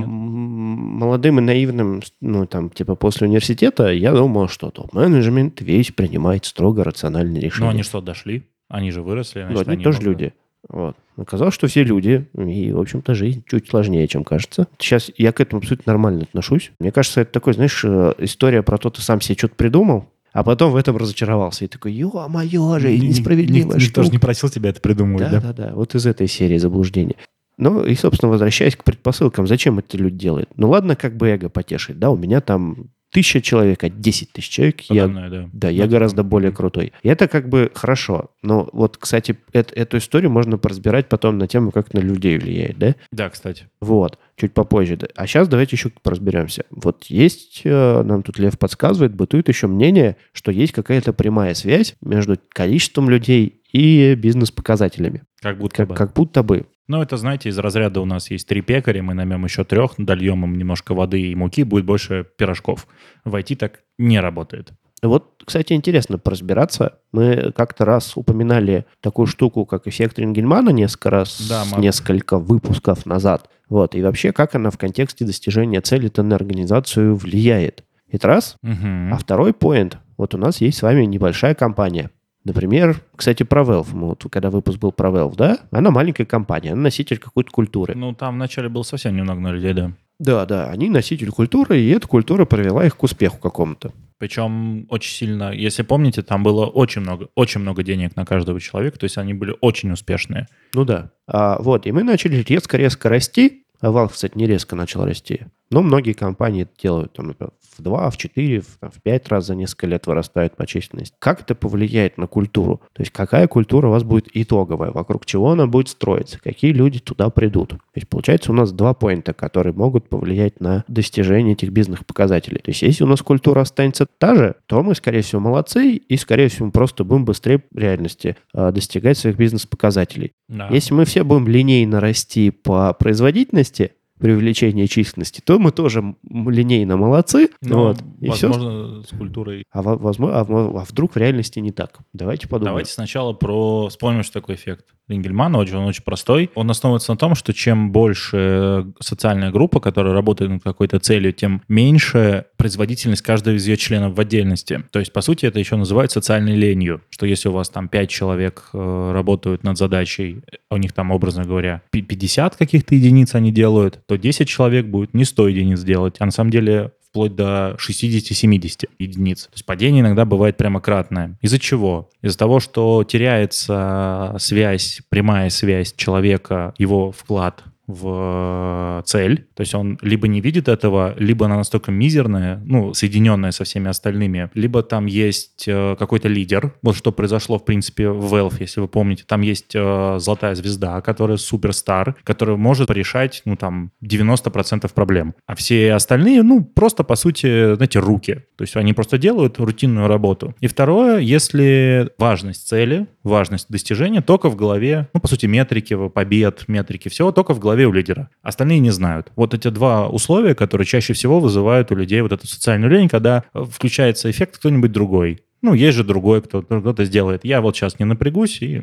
Молодым 0.79 1.39
и 1.39 1.41
наивным, 1.41 2.01
ну, 2.21 2.45
там, 2.45 2.69
типа, 2.69 2.95
после 2.95 3.27
университета, 3.27 3.91
я 3.91 4.13
думал, 4.13 4.47
что 4.47 4.69
топ-менеджмент 4.71 5.61
весь 5.61 5.91
принимает 5.91 6.45
строго 6.45 6.83
рациональные 6.83 7.41
решения. 7.41 7.65
Ну, 7.65 7.71
они 7.71 7.83
что, 7.83 8.01
дошли? 8.01 8.43
Они 8.67 8.91
же 8.91 9.01
выросли. 9.01 9.41
Значит, 9.41 9.55
ну, 9.55 9.61
они, 9.61 9.71
они 9.73 9.83
тоже 9.83 9.97
могут... 9.97 10.07
люди. 10.07 10.33
Вот. 10.67 10.95
Оказалось, 11.17 11.53
что 11.53 11.67
все 11.67 11.83
люди, 11.83 12.27
и, 12.37 12.71
в 12.71 12.79
общем-то, 12.79 13.13
жизнь 13.13 13.43
чуть 13.49 13.69
сложнее, 13.69 14.07
чем 14.07 14.23
кажется. 14.23 14.67
Сейчас 14.77 15.11
я 15.17 15.31
к 15.31 15.41
этому 15.41 15.59
абсолютно 15.59 15.91
нормально 15.91 16.23
отношусь. 16.23 16.71
Мне 16.79 16.91
кажется, 16.91 17.21
это 17.21 17.31
такой, 17.31 17.53
знаешь, 17.53 17.81
э, 17.83 18.13
история 18.19 18.61
про 18.61 18.77
то, 18.77 18.89
ты 18.89 19.01
сам 19.01 19.19
себе 19.19 19.37
что-то 19.37 19.55
придумал, 19.55 20.05
а 20.31 20.43
потом 20.43 20.71
в 20.71 20.75
этом 20.75 20.95
разочаровался. 20.97 21.65
И 21.65 21.67
такой, 21.67 21.93
ё-моё, 21.93 22.79
жизнь 22.79 23.07
несправедливая 23.07 23.77
Никто 23.77 24.03
же 24.03 24.11
не 24.11 24.17
просил 24.17 24.49
тебя 24.49 24.69
это 24.69 24.79
придумывать, 24.81 25.29
да? 25.31 25.39
Да-да-да, 25.39 25.75
вот 25.75 25.95
из 25.95 26.05
этой 26.05 26.27
серии 26.27 26.57
заблуждений. 26.57 27.15
Ну 27.59 27.83
и, 27.83 27.93
собственно, 27.93 28.31
возвращаясь 28.31 28.77
к 28.77 28.85
предпосылкам, 28.85 29.45
зачем 29.45 29.79
это 29.79 29.97
люди 29.97 30.15
делают? 30.15 30.49
Ну 30.55 30.69
ладно, 30.69 30.95
как 30.95 31.17
бы 31.17 31.27
эго 31.27 31.49
потешить, 31.49 31.99
да, 31.99 32.09
у 32.09 32.15
меня 32.15 32.39
там 32.39 32.89
тысяча 33.11 33.41
человек, 33.41 33.83
а 33.83 33.89
10 33.89 34.31
тысяч 34.31 34.49
человек, 34.49 34.81
я, 34.81 35.07
мной, 35.07 35.29
да. 35.29 35.49
да, 35.51 35.69
я 35.69 35.87
гораздо 35.87 36.23
более 36.23 36.51
крутой. 36.51 36.93
И 37.01 37.09
это 37.09 37.27
как 37.27 37.49
бы 37.49 37.69
хорошо. 37.73 38.31
Но 38.43 38.69
вот, 38.71 38.97
кстати, 38.97 39.37
это, 39.51 39.73
эту 39.73 39.97
историю 39.97 40.31
можно 40.31 40.57
поразбирать 40.57 41.09
потом 41.09 41.37
на 41.37 41.47
тему, 41.47 41.71
как 41.71 41.93
на 41.93 41.99
людей 41.99 42.37
влияет, 42.37 42.77
да? 42.77 42.95
Да, 43.11 43.29
кстати. 43.29 43.67
Вот, 43.81 44.19
чуть 44.37 44.53
попозже. 44.53 44.97
А 45.15 45.27
сейчас 45.27 45.47
давайте 45.47 45.75
еще 45.75 45.91
поразберемся. 46.01 46.65
Вот 46.69 47.05
есть, 47.05 47.61
э, 47.65 48.03
нам 48.03 48.23
тут 48.23 48.39
Лев 48.39 48.57
подсказывает, 48.57 49.15
бытует 49.15 49.49
еще 49.49 49.67
мнение, 49.67 50.15
что 50.31 50.51
есть 50.51 50.71
какая-то 50.71 51.11
прямая 51.11 51.55
связь 51.55 51.95
между 52.01 52.37
количеством 52.53 53.09
людей 53.09 53.61
и 53.71 54.15
бизнес-показателями. 54.15 55.23
Как 55.41 55.57
будто 55.57 55.77
как, 55.77 55.87
бы. 55.87 55.95
Как 55.95 56.13
будто 56.13 56.43
бы. 56.43 56.65
Ну, 56.87 57.01
это, 57.01 57.17
знаете, 57.17 57.49
из 57.49 57.57
разряда 57.57 58.01
у 58.01 58.05
нас 58.05 58.31
есть 58.31 58.47
три 58.47 58.61
пекаря, 58.61 59.03
мы 59.03 59.13
наймем 59.13 59.43
еще 59.45 59.63
трех, 59.63 59.93
дольем 59.97 60.43
им 60.43 60.57
немножко 60.57 60.93
воды 60.93 61.21
и 61.21 61.35
муки, 61.35 61.63
будет 61.63 61.85
больше 61.85 62.25
пирожков. 62.37 62.87
В 63.23 63.35
IT 63.35 63.55
так 63.55 63.81
не 63.97 64.19
работает. 64.19 64.73
Вот, 65.01 65.43
кстати, 65.45 65.73
интересно 65.73 66.17
поразбираться. 66.17 66.99
Мы 67.11 67.53
как-то 67.55 67.85
раз 67.85 68.17
упоминали 68.17 68.85
такую 69.01 69.27
штуку, 69.27 69.65
как 69.65 69.87
эффект 69.87 70.19
Рингельмана 70.19 70.71
несколько 70.71 71.09
раз, 71.09 71.47
да, 71.47 71.63
несколько 71.79 72.37
выпусков 72.37 73.05
назад. 73.05 73.49
Вот, 73.69 73.95
и 73.95 74.01
вообще, 74.01 74.33
как 74.33 74.55
она 74.55 74.71
в 74.71 74.77
контексте 74.77 75.25
достижения 75.25 75.79
цели-то 75.79 76.23
на 76.23 76.35
организацию 76.35 77.15
влияет. 77.15 77.83
Это 78.11 78.27
раз. 78.27 78.55
Угу. 78.63 79.13
А 79.13 79.17
второй 79.17 79.53
поинт. 79.53 79.99
Вот 80.17 80.33
у 80.33 80.37
нас 80.37 80.59
есть 80.59 80.79
с 80.79 80.81
вами 80.81 81.05
небольшая 81.05 81.53
компания. 81.53 82.09
Например, 82.43 83.01
кстати, 83.15 83.43
про 83.43 83.63
Valve. 83.63 83.89
Мы 83.93 84.07
вот, 84.09 84.25
когда 84.31 84.49
выпуск 84.49 84.79
был 84.79 84.91
про 84.91 85.09
Valve, 85.09 85.35
да? 85.35 85.59
Она 85.71 85.91
маленькая 85.91 86.25
компания, 86.25 86.71
она 86.71 86.83
носитель 86.83 87.17
какой-то 87.17 87.51
культуры. 87.51 87.95
Ну, 87.95 88.13
там 88.13 88.35
вначале 88.35 88.69
было 88.69 88.83
совсем 88.83 89.15
немного 89.15 89.39
на 89.41 89.51
людей, 89.51 89.73
да. 89.73 89.91
Да, 90.19 90.45
да, 90.45 90.69
они 90.69 90.89
носитель 90.89 91.31
культуры, 91.31 91.79
и 91.79 91.89
эта 91.89 92.07
культура 92.07 92.45
привела 92.45 92.85
их 92.85 92.97
к 92.97 93.03
успеху 93.03 93.37
какому-то. 93.37 93.93
Причем 94.17 94.85
очень 94.89 95.13
сильно, 95.13 95.53
если 95.53 95.81
помните, 95.81 96.21
там 96.23 96.43
было 96.43 96.65
очень 96.65 97.01
много, 97.01 97.29
очень 97.35 97.61
много 97.61 97.83
денег 97.83 98.17
на 98.17 98.25
каждого 98.25 98.59
человека, 98.59 98.99
то 98.99 99.05
есть 99.05 99.17
они 99.17 99.33
были 99.33 99.55
очень 99.61 99.91
успешные. 99.91 100.47
Ну 100.73 100.83
да. 100.83 101.11
А, 101.25 101.57
вот, 101.61 101.87
и 101.87 101.93
мы 101.93 102.03
начали 102.03 102.43
резко-резко 102.43 103.07
расти, 103.07 103.63
а 103.79 103.87
Valve, 103.87 104.11
кстати, 104.11 104.37
не 104.37 104.45
резко 104.45 104.75
начал 104.75 105.05
расти. 105.05 105.43
Но 105.71 105.81
многие 105.81 106.13
компании 106.13 106.63
это 106.63 106.71
делают, 106.81 107.13
там, 107.13 107.27
например, 107.27 107.51
в 107.77 107.81
2, 107.81 108.09
в 108.09 108.17
4, 108.17 108.61
в, 108.61 108.65
в 108.81 109.01
5 109.03 109.27
раз 109.29 109.45
за 109.47 109.55
несколько 109.55 109.87
лет 109.87 110.07
вырастают 110.07 110.55
по 110.55 110.65
численности. 110.65 111.15
Как 111.19 111.41
это 111.41 111.55
повлияет 111.55 112.17
на 112.17 112.27
культуру? 112.27 112.81
То 112.93 113.01
есть 113.01 113.11
какая 113.11 113.47
культура 113.47 113.87
у 113.87 113.91
вас 113.91 114.03
будет 114.03 114.27
итоговая, 114.33 114.91
вокруг 114.91 115.25
чего 115.25 115.51
она 115.51 115.67
будет 115.67 115.89
строиться, 115.89 116.39
какие 116.39 116.71
люди 116.71 116.99
туда 116.99 117.29
придут. 117.29 117.69
То 117.69 117.77
есть 117.95 118.07
получается 118.07 118.51
у 118.51 118.55
нас 118.55 118.71
два 118.71 118.93
поинта, 118.93 119.33
которые 119.33 119.73
могут 119.73 120.09
повлиять 120.09 120.59
на 120.59 120.83
достижение 120.87 121.53
этих 121.53 121.69
бизнес-показателей. 121.69 122.59
То 122.59 122.71
есть 122.71 122.81
если 122.81 123.03
у 123.03 123.07
нас 123.07 123.21
культура 123.21 123.61
останется 123.61 124.07
та 124.17 124.35
же, 124.35 124.55
то 124.65 124.81
мы, 124.81 124.95
скорее 124.95 125.21
всего, 125.21 125.41
молодцы 125.41 125.93
и, 125.93 126.17
скорее 126.17 126.47
всего, 126.49 126.67
мы 126.67 126.71
просто 126.71 127.03
будем 127.03 127.25
быстрее 127.25 127.63
в 127.71 127.77
реальности 127.77 128.35
э, 128.53 128.71
достигать 128.71 129.17
своих 129.17 129.37
бизнес-показателей. 129.37 130.33
Да. 130.47 130.67
Если 130.71 130.93
мы 130.93 131.05
все 131.05 131.23
будем 131.23 131.47
линейно 131.47 131.99
расти 131.99 132.49
по 132.49 132.93
производительности, 132.93 133.91
привлечения 134.19 134.87
численности, 134.87 135.41
то 135.43 135.57
мы 135.59 135.71
тоже 135.71 136.15
линейно 136.29 136.97
молодцы. 136.97 137.49
Но, 137.61 137.89
вот, 137.89 137.97
и 138.19 138.29
возможно, 138.29 139.03
все. 139.03 139.15
с 139.15 139.17
культурой. 139.17 139.63
А, 139.71 139.81
возможно, 139.81 140.39
а, 140.39 140.41
а 140.41 140.85
вдруг 140.85 141.15
в 141.15 141.17
реальности 141.17 141.59
не 141.59 141.71
так? 141.71 141.99
Давайте 142.13 142.47
подумаем. 142.47 142.73
Давайте 142.73 142.91
сначала 142.91 143.33
про... 143.33 143.87
Вспомним, 143.89 144.23
что 144.23 144.33
такое 144.33 144.55
эффект 144.55 144.85
Рингельмана. 145.09 145.57
Он 145.59 145.85
очень 145.85 146.03
простой. 146.03 146.51
Он 146.55 146.69
основывается 146.69 147.11
на 147.11 147.17
том, 147.17 147.35
что 147.35 147.53
чем 147.53 147.91
больше 147.91 148.87
социальная 148.99 149.51
группа, 149.51 149.79
которая 149.79 150.13
работает 150.13 150.51
над 150.51 150.63
какой-то 150.63 150.99
целью, 150.99 151.33
тем 151.33 151.61
меньше 151.67 152.45
производительность 152.57 153.21
каждого 153.21 153.55
из 153.55 153.67
ее 153.67 153.77
членов 153.77 154.15
в 154.15 154.19
отдельности. 154.19 154.83
То 154.91 154.99
есть, 154.99 155.13
по 155.13 155.21
сути, 155.21 155.45
это 155.45 155.59
еще 155.59 155.75
называют 155.75 156.11
социальной 156.11 156.55
ленью, 156.55 157.01
что 157.09 157.25
если 157.25 157.49
у 157.49 157.53
вас 157.53 157.69
там 157.69 157.87
5 157.87 158.09
человек 158.09 158.69
э, 158.73 159.11
работают 159.13 159.63
над 159.63 159.77
задачей, 159.77 160.41
у 160.69 160.77
них 160.77 160.93
там, 160.93 161.11
образно 161.11 161.43
говоря, 161.43 161.81
50 161.91 162.55
каких-то 162.55 162.95
единиц 162.95 163.35
они 163.35 163.51
делают, 163.51 163.99
то 164.05 164.17
10 164.17 164.47
человек 164.47 164.85
будет 164.85 165.13
не 165.13 165.25
100 165.25 165.47
единиц 165.47 165.81
делать, 165.81 166.15
а 166.19 166.25
на 166.25 166.31
самом 166.31 166.51
деле 166.51 166.91
вплоть 167.09 167.35
до 167.35 167.75
60-70 167.79 168.89
единиц. 168.99 169.43
То 169.45 169.53
есть 169.53 169.65
падение 169.65 170.01
иногда 170.01 170.25
бывает 170.25 170.57
прямо 170.57 170.79
кратное. 170.79 171.37
Из-за 171.41 171.59
чего? 171.59 172.09
Из-за 172.21 172.37
того, 172.37 172.59
что 172.59 173.03
теряется 173.03 174.35
связь, 174.39 175.01
прямая 175.09 175.49
связь 175.49 175.93
человека, 175.93 176.73
его 176.77 177.11
вклад 177.11 177.63
в 177.89 179.03
цель. 179.05 179.47
То 179.55 179.61
есть 179.61 179.73
он 179.73 179.97
либо 180.01 180.27
не 180.27 180.41
видит 180.41 180.67
этого, 180.67 181.15
либо 181.17 181.47
она 181.47 181.57
настолько 181.57 181.91
мизерная, 181.91 182.61
ну, 182.63 182.93
соединенная 182.93 183.51
со 183.51 183.63
всеми 183.63 183.89
остальными, 183.89 184.51
либо 184.53 184.83
там 184.83 185.07
есть 185.07 185.65
э, 185.67 185.95
какой-то 185.97 186.27
лидер. 186.27 186.75
Вот 186.83 186.95
что 186.95 187.11
произошло, 187.11 187.57
в 187.57 187.65
принципе, 187.65 188.09
в 188.09 188.33
Valve, 188.33 188.57
если 188.59 188.79
вы 188.79 188.87
помните. 188.87 189.23
Там 189.25 189.41
есть 189.41 189.75
э, 189.75 190.17
золотая 190.19 190.53
звезда, 190.53 191.01
которая 191.01 191.37
суперстар, 191.37 192.15
которая 192.23 192.57
может 192.57 192.87
порешать, 192.87 193.41
ну, 193.45 193.55
там, 193.55 193.91
90% 194.03 194.91
проблем. 194.93 195.33
А 195.47 195.55
все 195.55 195.93
остальные, 195.93 196.43
ну, 196.43 196.63
просто, 196.63 197.03
по 197.03 197.15
сути, 197.15 197.73
знаете, 197.73 197.99
руки. 197.99 198.43
То 198.55 198.63
есть 198.63 198.75
они 198.75 198.93
просто 198.93 199.17
делают 199.17 199.57
рутинную 199.59 200.07
работу. 200.07 200.53
И 200.59 200.67
второе, 200.67 201.17
если 201.17 202.11
важность 202.19 202.67
цели, 202.67 203.07
важность 203.23 203.67
достижения 203.69 204.21
только 204.21 204.49
в 204.49 204.55
голове, 204.55 205.07
ну, 205.13 205.19
по 205.19 205.27
сути, 205.27 205.47
метрики, 205.47 205.97
побед, 206.09 206.67
метрики, 206.67 207.09
всего 207.09 207.31
только 207.31 207.53
в 207.53 207.59
голове 207.59 207.78
голове 207.79 207.87
у 207.87 207.91
лидера. 207.91 208.29
Остальные 208.41 208.79
не 208.79 208.91
знают. 208.91 209.31
Вот 209.35 209.53
эти 209.53 209.69
два 209.69 210.07
условия, 210.07 210.55
которые 210.55 210.85
чаще 210.85 211.13
всего 211.13 211.39
вызывают 211.39 211.91
у 211.91 211.95
людей 211.95 212.21
вот 212.21 212.31
эту 212.31 212.47
социальную 212.47 212.91
лень, 212.91 213.09
когда 213.09 213.43
э, 213.53 213.63
включается 213.63 214.29
эффект 214.29 214.57
кто-нибудь 214.57 214.91
другой. 214.91 215.43
Ну, 215.61 215.73
есть 215.73 215.97
же 215.97 216.03
другой, 216.03 216.41
кто, 216.41 216.61
кто-то 216.61 217.03
сделает. 217.05 217.43
Я 217.43 217.61
вот 217.61 217.75
сейчас 217.75 217.99
не 217.99 218.05
напрягусь, 218.05 218.61
и 218.61 218.81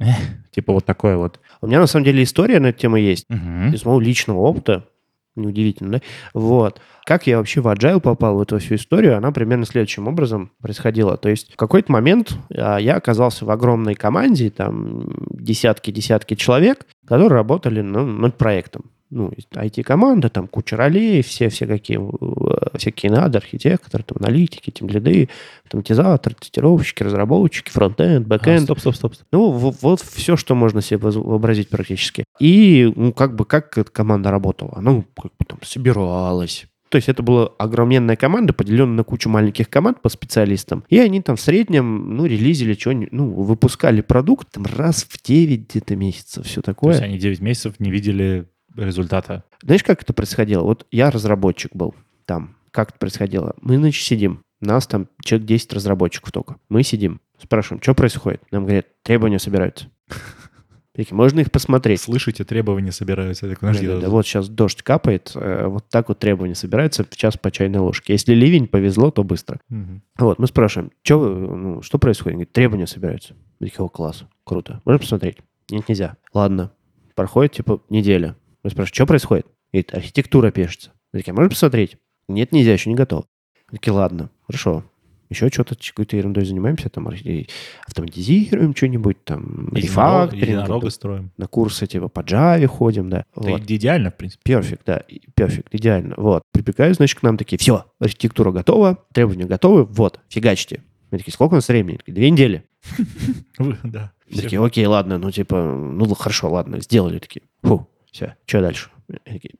типа 0.54 0.72
вот 0.72 0.84
такое 0.84 1.16
вот. 1.16 1.40
У 1.62 1.66
меня 1.66 1.80
на 1.80 1.86
самом 1.86 2.04
деле 2.04 2.22
история 2.22 2.60
на 2.60 2.68
эту 2.68 2.80
тему 2.80 2.96
есть. 2.96 3.24
Угу. 3.30 3.74
Из 3.74 3.84
моего 3.84 4.00
личного 4.00 4.38
опыта. 4.40 4.84
Неудивительно, 5.36 5.92
да? 5.92 6.00
Вот. 6.34 6.80
Как 7.04 7.26
я 7.26 7.38
вообще 7.38 7.60
в 7.60 7.66
Agile 7.68 8.00
попал 8.00 8.36
в 8.36 8.42
эту 8.42 8.58
всю 8.58 8.74
историю, 8.74 9.16
она 9.16 9.30
примерно 9.30 9.66
следующим 9.66 10.08
образом 10.08 10.50
происходила. 10.60 11.16
То 11.16 11.28
есть 11.28 11.52
в 11.52 11.56
какой-то 11.56 11.92
момент 11.92 12.36
а, 12.50 12.78
я 12.78 12.96
оказался 12.96 13.44
в 13.44 13.50
огромной 13.50 13.94
команде, 13.94 14.50
там 14.50 15.04
десятки-десятки 15.30 16.34
человек, 16.34 16.86
которые 17.06 17.38
работали 17.38 17.80
ну, 17.82 18.04
над 18.04 18.36
проектом 18.36 18.90
ну, 19.10 19.32
IT-команда, 19.52 20.28
там 20.28 20.48
куча 20.48 20.76
ролей, 20.76 21.22
все, 21.22 21.48
все 21.48 21.66
какие, 21.66 21.98
э, 21.98 22.78
всякие 22.78 23.12
надо, 23.12 23.38
архитекторы, 23.38 24.02
там, 24.02 24.18
аналитики, 24.20 24.70
тимлиды, 24.70 25.28
автоматизаторы, 25.64 26.34
тестировщики, 26.34 27.02
разработчики, 27.02 27.70
frontend, 27.70 28.26
backend. 28.26 28.62
А, 28.62 28.64
стоп, 28.64 28.80
стоп, 28.80 28.96
стоп. 28.96 29.14
Ну, 29.32 29.50
вот, 29.50 29.76
вот 29.80 30.00
все, 30.00 30.36
что 30.36 30.54
можно 30.54 30.82
себе 30.82 30.98
вообразить 30.98 31.68
практически. 31.68 32.24
И, 32.40 32.92
ну, 32.96 33.12
как 33.12 33.36
бы, 33.36 33.44
как 33.44 33.78
эта 33.78 33.90
команда 33.90 34.30
работала? 34.30 34.78
Ну, 34.80 35.04
как 35.20 35.32
бы 35.38 35.44
там 35.46 35.58
собиралась, 35.62 36.66
То 36.88 36.96
есть 36.96 37.08
это 37.08 37.22
была 37.22 37.50
огроменная 37.58 38.16
команда, 38.16 38.52
поделенная 38.52 38.96
на 38.96 39.04
кучу 39.04 39.28
маленьких 39.28 39.68
команд 39.70 40.02
по 40.02 40.08
специалистам. 40.08 40.84
И 40.88 40.98
они 40.98 41.22
там 41.22 41.36
в 41.36 41.40
среднем, 41.40 42.16
ну, 42.16 42.26
релизили 42.26 42.74
что-нибудь, 42.74 43.12
ну, 43.12 43.30
выпускали 43.30 44.00
продукт 44.00 44.50
там 44.52 44.64
раз 44.64 45.04
в 45.08 45.22
9 45.22 45.68
где-то 45.68 45.94
месяцев, 45.94 46.46
все 46.46 46.60
такое. 46.60 46.94
То 46.94 47.02
есть 47.02 47.10
они 47.10 47.18
9 47.18 47.40
месяцев 47.40 47.74
не 47.78 47.90
видели 47.90 48.46
результата. 48.76 49.44
Знаешь, 49.62 49.82
как 49.82 50.02
это 50.02 50.12
происходило? 50.12 50.62
Вот 50.62 50.86
я 50.90 51.10
разработчик 51.10 51.74
был 51.74 51.94
там. 52.24 52.56
Как 52.70 52.90
это 52.90 52.98
происходило? 52.98 53.54
Мы, 53.60 53.76
значит, 53.78 54.04
сидим. 54.04 54.42
Нас 54.60 54.86
там 54.86 55.08
человек 55.22 55.46
10 55.46 55.72
разработчиков 55.74 56.32
только. 56.32 56.56
Мы 56.68 56.82
сидим. 56.82 57.20
Спрашиваем, 57.40 57.82
что 57.82 57.94
происходит? 57.94 58.42
Нам 58.50 58.64
говорят, 58.64 58.86
требования 59.02 59.38
собираются. 59.38 59.86
Такие, 60.94 61.14
можно 61.14 61.40
их 61.40 61.52
посмотреть. 61.52 62.00
Слышите, 62.00 62.42
требования 62.44 62.90
собираются. 62.90 63.46
Я 63.46 63.52
Так, 63.52 63.60
Да, 63.60 63.66
подожди, 63.68 63.86
да, 63.86 64.00
да, 64.00 64.08
вот 64.08 64.26
сейчас 64.26 64.48
дождь 64.48 64.82
капает, 64.82 65.32
э, 65.34 65.66
вот 65.66 65.86
так 65.90 66.08
вот 66.08 66.18
требования 66.18 66.54
собираются 66.54 67.04
в 67.04 67.14
час 67.14 67.36
по 67.36 67.50
чайной 67.50 67.80
ложке. 67.80 68.14
Если 68.14 68.32
ливень 68.32 68.66
повезло, 68.66 69.10
то 69.10 69.22
быстро. 69.22 69.60
Мгм. 69.68 70.02
Вот, 70.18 70.38
мы 70.38 70.46
спрашиваем, 70.46 70.90
что, 71.02 71.28
ну, 71.28 71.82
что 71.82 71.98
происходит? 71.98 72.28
Они 72.28 72.36
говорят, 72.36 72.52
требования 72.52 72.86
собираются. 72.86 73.34
Мы 73.60 73.68
такие, 73.68 73.84
о, 73.84 73.88
класс, 73.88 74.24
круто. 74.44 74.80
Можно 74.86 74.98
посмотреть? 74.98 75.36
Нет, 75.70 75.86
нельзя. 75.86 76.16
Ладно. 76.32 76.72
Проходит, 77.14 77.52
типа, 77.52 77.82
неделя. 77.90 78.34
Мы 78.66 78.70
спрашиваем, 78.70 78.94
что 78.96 79.06
происходит? 79.06 79.46
Говорит, 79.72 79.94
архитектура 79.94 80.50
пишется. 80.50 80.90
Мы 81.12 81.20
такие, 81.20 81.30
«А 81.30 81.34
можно 81.36 81.50
посмотреть? 81.50 81.98
Нет, 82.26 82.50
нельзя, 82.50 82.72
еще 82.72 82.90
не 82.90 82.96
готов. 82.96 83.24
Мы 83.70 83.78
такие, 83.78 83.92
ладно, 83.92 84.28
хорошо. 84.44 84.82
Еще 85.30 85.48
что-то, 85.50 85.76
какой-то 85.76 86.16
ерундой 86.16 86.44
занимаемся, 86.44 86.88
там, 86.88 87.06
автоматизируем 87.86 88.74
что-нибудь, 88.74 89.22
там, 89.22 89.68
рефакторинг, 89.72 90.90
строим. 90.90 91.30
на 91.36 91.46
курсы, 91.46 91.86
типа, 91.86 92.08
по 92.08 92.20
Java 92.20 92.66
ходим, 92.66 93.08
да. 93.08 93.24
Это 93.36 93.50
Вот. 93.50 93.60
идеально, 93.70 94.10
в 94.10 94.16
принципе. 94.16 94.42
Перфект, 94.42 94.82
да, 94.84 95.04
перфект, 95.36 95.72
идеально. 95.72 96.14
Вот. 96.16 96.42
Прибегают, 96.52 96.96
значит, 96.96 97.20
к 97.20 97.22
нам 97.22 97.36
такие, 97.36 97.58
все, 97.58 97.84
архитектура 98.00 98.50
готова, 98.50 98.98
требования 99.12 99.44
готовы, 99.44 99.84
вот, 99.84 100.18
фигачьте. 100.28 100.82
Мы 101.12 101.18
такие, 101.18 101.32
сколько 101.32 101.52
у 101.52 101.56
нас 101.56 101.68
времени? 101.68 102.00
Две 102.04 102.30
недели. 102.30 102.64
Да. 103.84 104.10
Такие, 104.34 104.60
окей, 104.60 104.86
ладно, 104.86 105.18
ну, 105.18 105.30
типа, 105.30 105.62
ну, 105.62 106.12
хорошо, 106.16 106.50
ладно, 106.50 106.80
сделали 106.80 107.20
такие. 107.20 107.42
Фу, 107.62 107.88
все, 108.10 108.36
что 108.46 108.60
дальше? 108.60 108.90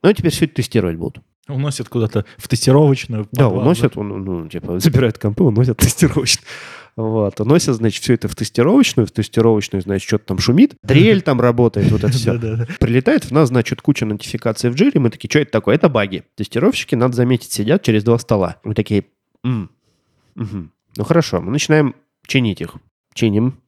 Ну, 0.03 0.13
теперь 0.13 0.31
все 0.31 0.45
это 0.45 0.55
тестировать 0.55 0.97
будут. 0.97 1.23
Уносят 1.47 1.87
куда-то 1.87 2.25
в 2.37 2.47
тестировочную. 2.47 3.27
Да, 3.31 3.45
подвал, 3.45 3.61
уносят, 3.61 3.95
он, 3.97 4.09
ну, 4.09 4.47
типа, 4.49 4.79
забирают 4.79 5.17
компы, 5.17 5.43
уносят 5.43 5.77
тестировочно. 5.77 6.43
Вот, 6.97 7.39
уносят, 7.39 7.75
значит, 7.75 8.03
все 8.03 8.15
это 8.15 8.27
в 8.27 8.35
тестировочную, 8.35 9.05
в 9.05 9.11
тестировочную, 9.11 9.81
значит, 9.83 10.07
что-то 10.07 10.25
там 10.25 10.39
шумит, 10.39 10.75
дрель 10.83 11.21
там 11.21 11.39
работает, 11.39 11.91
вот 11.91 12.03
это 12.03 12.11
все. 12.11 12.37
Прилетает 12.79 13.25
в 13.25 13.31
нас, 13.31 13.49
значит, 13.49 13.81
куча 13.81 14.05
нотификаций 14.05 14.71
в 14.71 14.73
джире, 14.75 14.99
мы 14.99 15.09
такие, 15.09 15.29
что 15.29 15.39
это 15.39 15.51
такое? 15.51 15.75
Это 15.75 15.89
баги. 15.89 16.23
Тестировщики, 16.35 16.95
надо 16.95 17.15
заметить, 17.15 17.51
сидят 17.51 17.83
через 17.83 18.03
два 18.03 18.17
стола. 18.17 18.57
Мы 18.63 18.73
такие, 18.73 19.05
«М, 19.45 19.69
мгм. 20.35 20.71
ну 20.97 21.03
хорошо, 21.03 21.39
мы 21.39 21.51
начинаем 21.51 21.95
чинить 22.25 22.61
их. 22.61 22.75
Чиним 23.13 23.59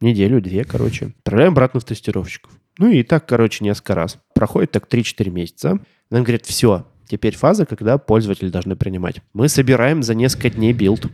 неделю, 0.00 0.40
две, 0.40 0.64
короче. 0.64 1.14
Отправляем 1.18 1.52
обратно 1.52 1.80
в 1.80 1.84
тестировщиков. 1.84 2.50
Ну 2.78 2.88
и 2.90 3.02
так, 3.02 3.26
короче, 3.26 3.64
несколько 3.64 3.94
раз. 3.94 4.18
Проходит 4.34 4.70
так 4.70 4.86
3-4 4.88 5.30
месяца. 5.30 5.78
Нам 6.10 6.22
говорят, 6.22 6.46
все, 6.46 6.86
теперь 7.06 7.36
фаза, 7.36 7.66
когда 7.66 7.98
пользователи 7.98 8.48
должны 8.48 8.76
принимать. 8.76 9.16
Мы 9.34 9.48
собираем 9.48 10.02
за 10.02 10.14
несколько 10.14 10.48
дней 10.50 10.72
билд, 10.72 11.06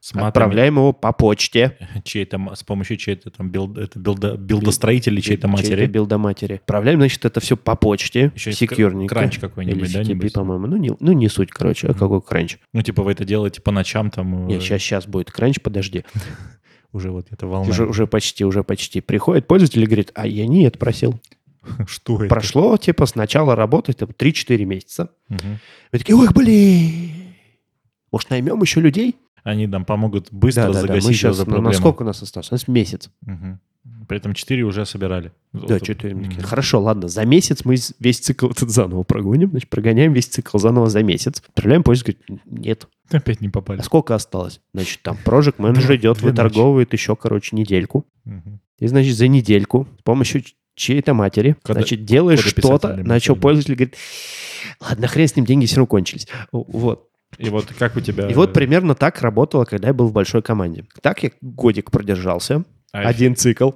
С 0.00 0.14
матами. 0.14 0.28
отправляем 0.28 0.76
его 0.76 0.92
по 0.92 1.12
почте. 1.12 1.76
Чей-то, 2.04 2.36
м- 2.36 2.54
с 2.54 2.62
помощью 2.62 2.96
чьей-то 2.96 3.30
там 3.30 3.50
билд, 3.50 3.76
это 3.76 3.98
билда, 3.98 4.36
билдостроителей 4.36 5.20
чьей-то 5.20 5.48
матери. 5.48 5.76
Чьей-то 5.76 5.86
билда 5.92 6.18
матери. 6.18 6.54
Отправляем, 6.54 7.00
значит, 7.00 7.24
это 7.24 7.40
все 7.40 7.56
по 7.56 7.74
почте, 7.74 8.30
Еще 8.34 8.52
секьюрненько. 8.52 9.14
crunch 9.14 9.34
Или 9.34 9.40
какой-нибудь, 9.40 9.92
да, 9.92 10.02
FTP, 10.02 10.30
по-моему. 10.32 10.66
Ну 10.66 10.76
не, 10.76 10.92
ну, 11.00 11.12
не 11.12 11.28
суть, 11.28 11.50
короче. 11.50 11.88
А 11.88 11.94
какой 11.94 12.22
crunch? 12.22 12.58
Ну, 12.72 12.82
типа, 12.82 13.02
вы 13.02 13.12
это 13.12 13.24
делаете 13.24 13.60
по 13.62 13.72
ночам, 13.72 14.10
там... 14.10 14.46
Не, 14.46 14.56
э, 14.56 14.60
сейчас, 14.60 14.80
сейчас 14.82 15.06
будет 15.06 15.30
кранч, 15.32 15.60
подожди. 15.60 16.04
Уже 16.94 17.10
вот 17.10 17.26
эта 17.30 17.48
волна. 17.48 17.68
Уже, 17.68 17.86
уже 17.86 18.06
почти, 18.06 18.44
уже 18.44 18.62
почти. 18.62 19.00
Приходит 19.00 19.48
пользователь 19.48 19.82
и 19.82 19.86
говорит, 19.86 20.12
а 20.14 20.28
я 20.28 20.46
не 20.46 20.62
это 20.62 20.78
просил. 20.78 21.18
Что 21.88 22.18
это? 22.18 22.28
Прошло, 22.28 22.76
типа, 22.76 23.04
с 23.06 23.16
начала 23.16 23.56
работы 23.56 23.92
типа, 23.92 24.12
3-4 24.12 24.64
месяца. 24.64 25.10
Мгм. 25.28 25.58
Вы 25.90 25.98
такие, 25.98 26.14
ой, 26.14 26.28
блин. 26.32 27.34
Может, 28.12 28.30
наймем 28.30 28.62
еще 28.62 28.80
людей? 28.80 29.16
Они 29.42 29.66
нам 29.66 29.84
помогут 29.84 30.28
быстро 30.30 30.68
да, 30.68 30.68
да, 30.68 30.74
да. 30.74 30.80
загасить 30.82 31.08
Мы 31.08 31.14
сейчас, 31.14 31.36
эту 31.36 31.46
ну, 31.46 31.56
проблему. 31.56 31.72
на 31.72 31.74
сколько 31.74 32.02
у 32.02 32.06
нас 32.06 32.22
осталось? 32.22 32.52
У 32.52 32.54
нас 32.54 32.68
месяц. 32.68 33.10
Мгм. 33.22 33.58
При 34.06 34.18
этом 34.18 34.32
4 34.32 34.62
уже 34.62 34.86
собирали. 34.86 35.32
Да, 35.52 35.74
Вот, 35.74 35.82
4 35.82 36.14
м. 36.14 36.30
Хорошо, 36.42 36.80
ладно, 36.80 37.08
за 37.08 37.24
месяц 37.26 37.64
мы 37.64 37.74
весь 37.98 38.20
цикл 38.20 38.50
этот 38.50 38.70
заново 38.70 39.02
прогоним, 39.02 39.50
значит, 39.50 39.68
прогоняем 39.68 40.12
весь 40.12 40.26
цикл 40.26 40.58
заново 40.58 40.88
за 40.90 41.02
месяц. 41.02 41.42
Отправляем 41.48 41.82
пользователь, 41.82 42.18
говорит, 42.28 42.46
нет. 42.46 42.88
Опять 43.14 43.40
не 43.40 43.48
попали. 43.48 43.80
А 43.80 43.82
сколько 43.82 44.14
осталось? 44.14 44.60
Значит, 44.72 45.00
там 45.02 45.16
Project 45.24 45.54
менеджер 45.58 45.94
идет, 45.96 46.18
Две 46.18 46.30
ночи. 46.30 46.40
выторговывает 46.42 46.92
еще, 46.92 47.16
короче, 47.16 47.56
недельку. 47.56 48.06
И, 48.78 48.86
значит, 48.86 49.16
за 49.16 49.28
недельку 49.28 49.86
с 50.00 50.02
помощью 50.02 50.42
чьей-то 50.74 51.14
матери, 51.14 51.56
Кода- 51.62 51.80
значит, 51.80 52.04
делаешь 52.04 52.44
что-то, 52.44 52.96
на 52.96 53.20
что 53.20 53.36
пользователь 53.36 53.74
говорит, 53.76 53.96
ладно, 54.80 55.06
хрен 55.06 55.28
с 55.28 55.36
ним, 55.36 55.44
деньги 55.44 55.66
все 55.66 55.76
равно 55.76 55.86
кончились. 55.86 56.26
Вот. 56.50 57.08
И 57.38 57.48
вот 57.48 57.66
как 57.78 57.96
у 57.96 58.00
тебя... 58.00 58.28
И 58.28 58.34
вот 58.34 58.52
примерно 58.52 58.94
так 58.94 59.20
работало, 59.20 59.64
когда 59.64 59.88
я 59.88 59.94
был 59.94 60.06
в 60.08 60.12
большой 60.12 60.42
команде. 60.42 60.86
Так 61.00 61.22
я 61.22 61.30
годик 61.40 61.90
продержался, 61.90 62.64
А, 62.94 63.08
один 63.08 63.34
цикл. 63.36 63.70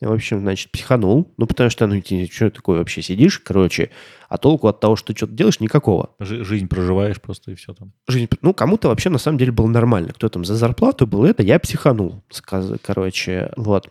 Я, 0.00 0.08
в 0.10 0.12
общем, 0.12 0.40
значит, 0.40 0.70
психанул. 0.70 1.32
Ну, 1.38 1.46
потому 1.46 1.70
что, 1.70 1.86
ну, 1.86 2.00
ты 2.02 2.26
что 2.30 2.50
такое 2.50 2.78
вообще 2.78 3.00
сидишь, 3.00 3.38
короче, 3.38 3.90
а 4.28 4.36
толку 4.36 4.68
от 4.68 4.78
того, 4.78 4.94
что 4.96 5.12
ты 5.12 5.16
что-то 5.16 5.32
делаешь, 5.32 5.58
никакого. 5.60 6.10
жи- 6.20 6.44
Жизнь 6.44 6.68
проживаешь 6.68 7.20
просто 7.20 7.52
и 7.52 7.54
все 7.54 7.72
там. 7.72 7.92
Жизнь, 8.06 8.28
ну, 8.42 8.52
кому-то 8.52 8.88
вообще 8.88 9.08
на 9.08 9.18
самом 9.18 9.38
деле 9.38 9.52
было 9.52 9.66
нормально. 9.68 10.12
Кто 10.12 10.28
там 10.28 10.44
за 10.44 10.54
зарплату 10.54 11.06
был 11.06 11.24
это, 11.24 11.42
я 11.42 11.58
психанул. 11.58 12.22
сказ- 12.30 12.78
Короче, 12.82 13.52
вот. 13.56 13.88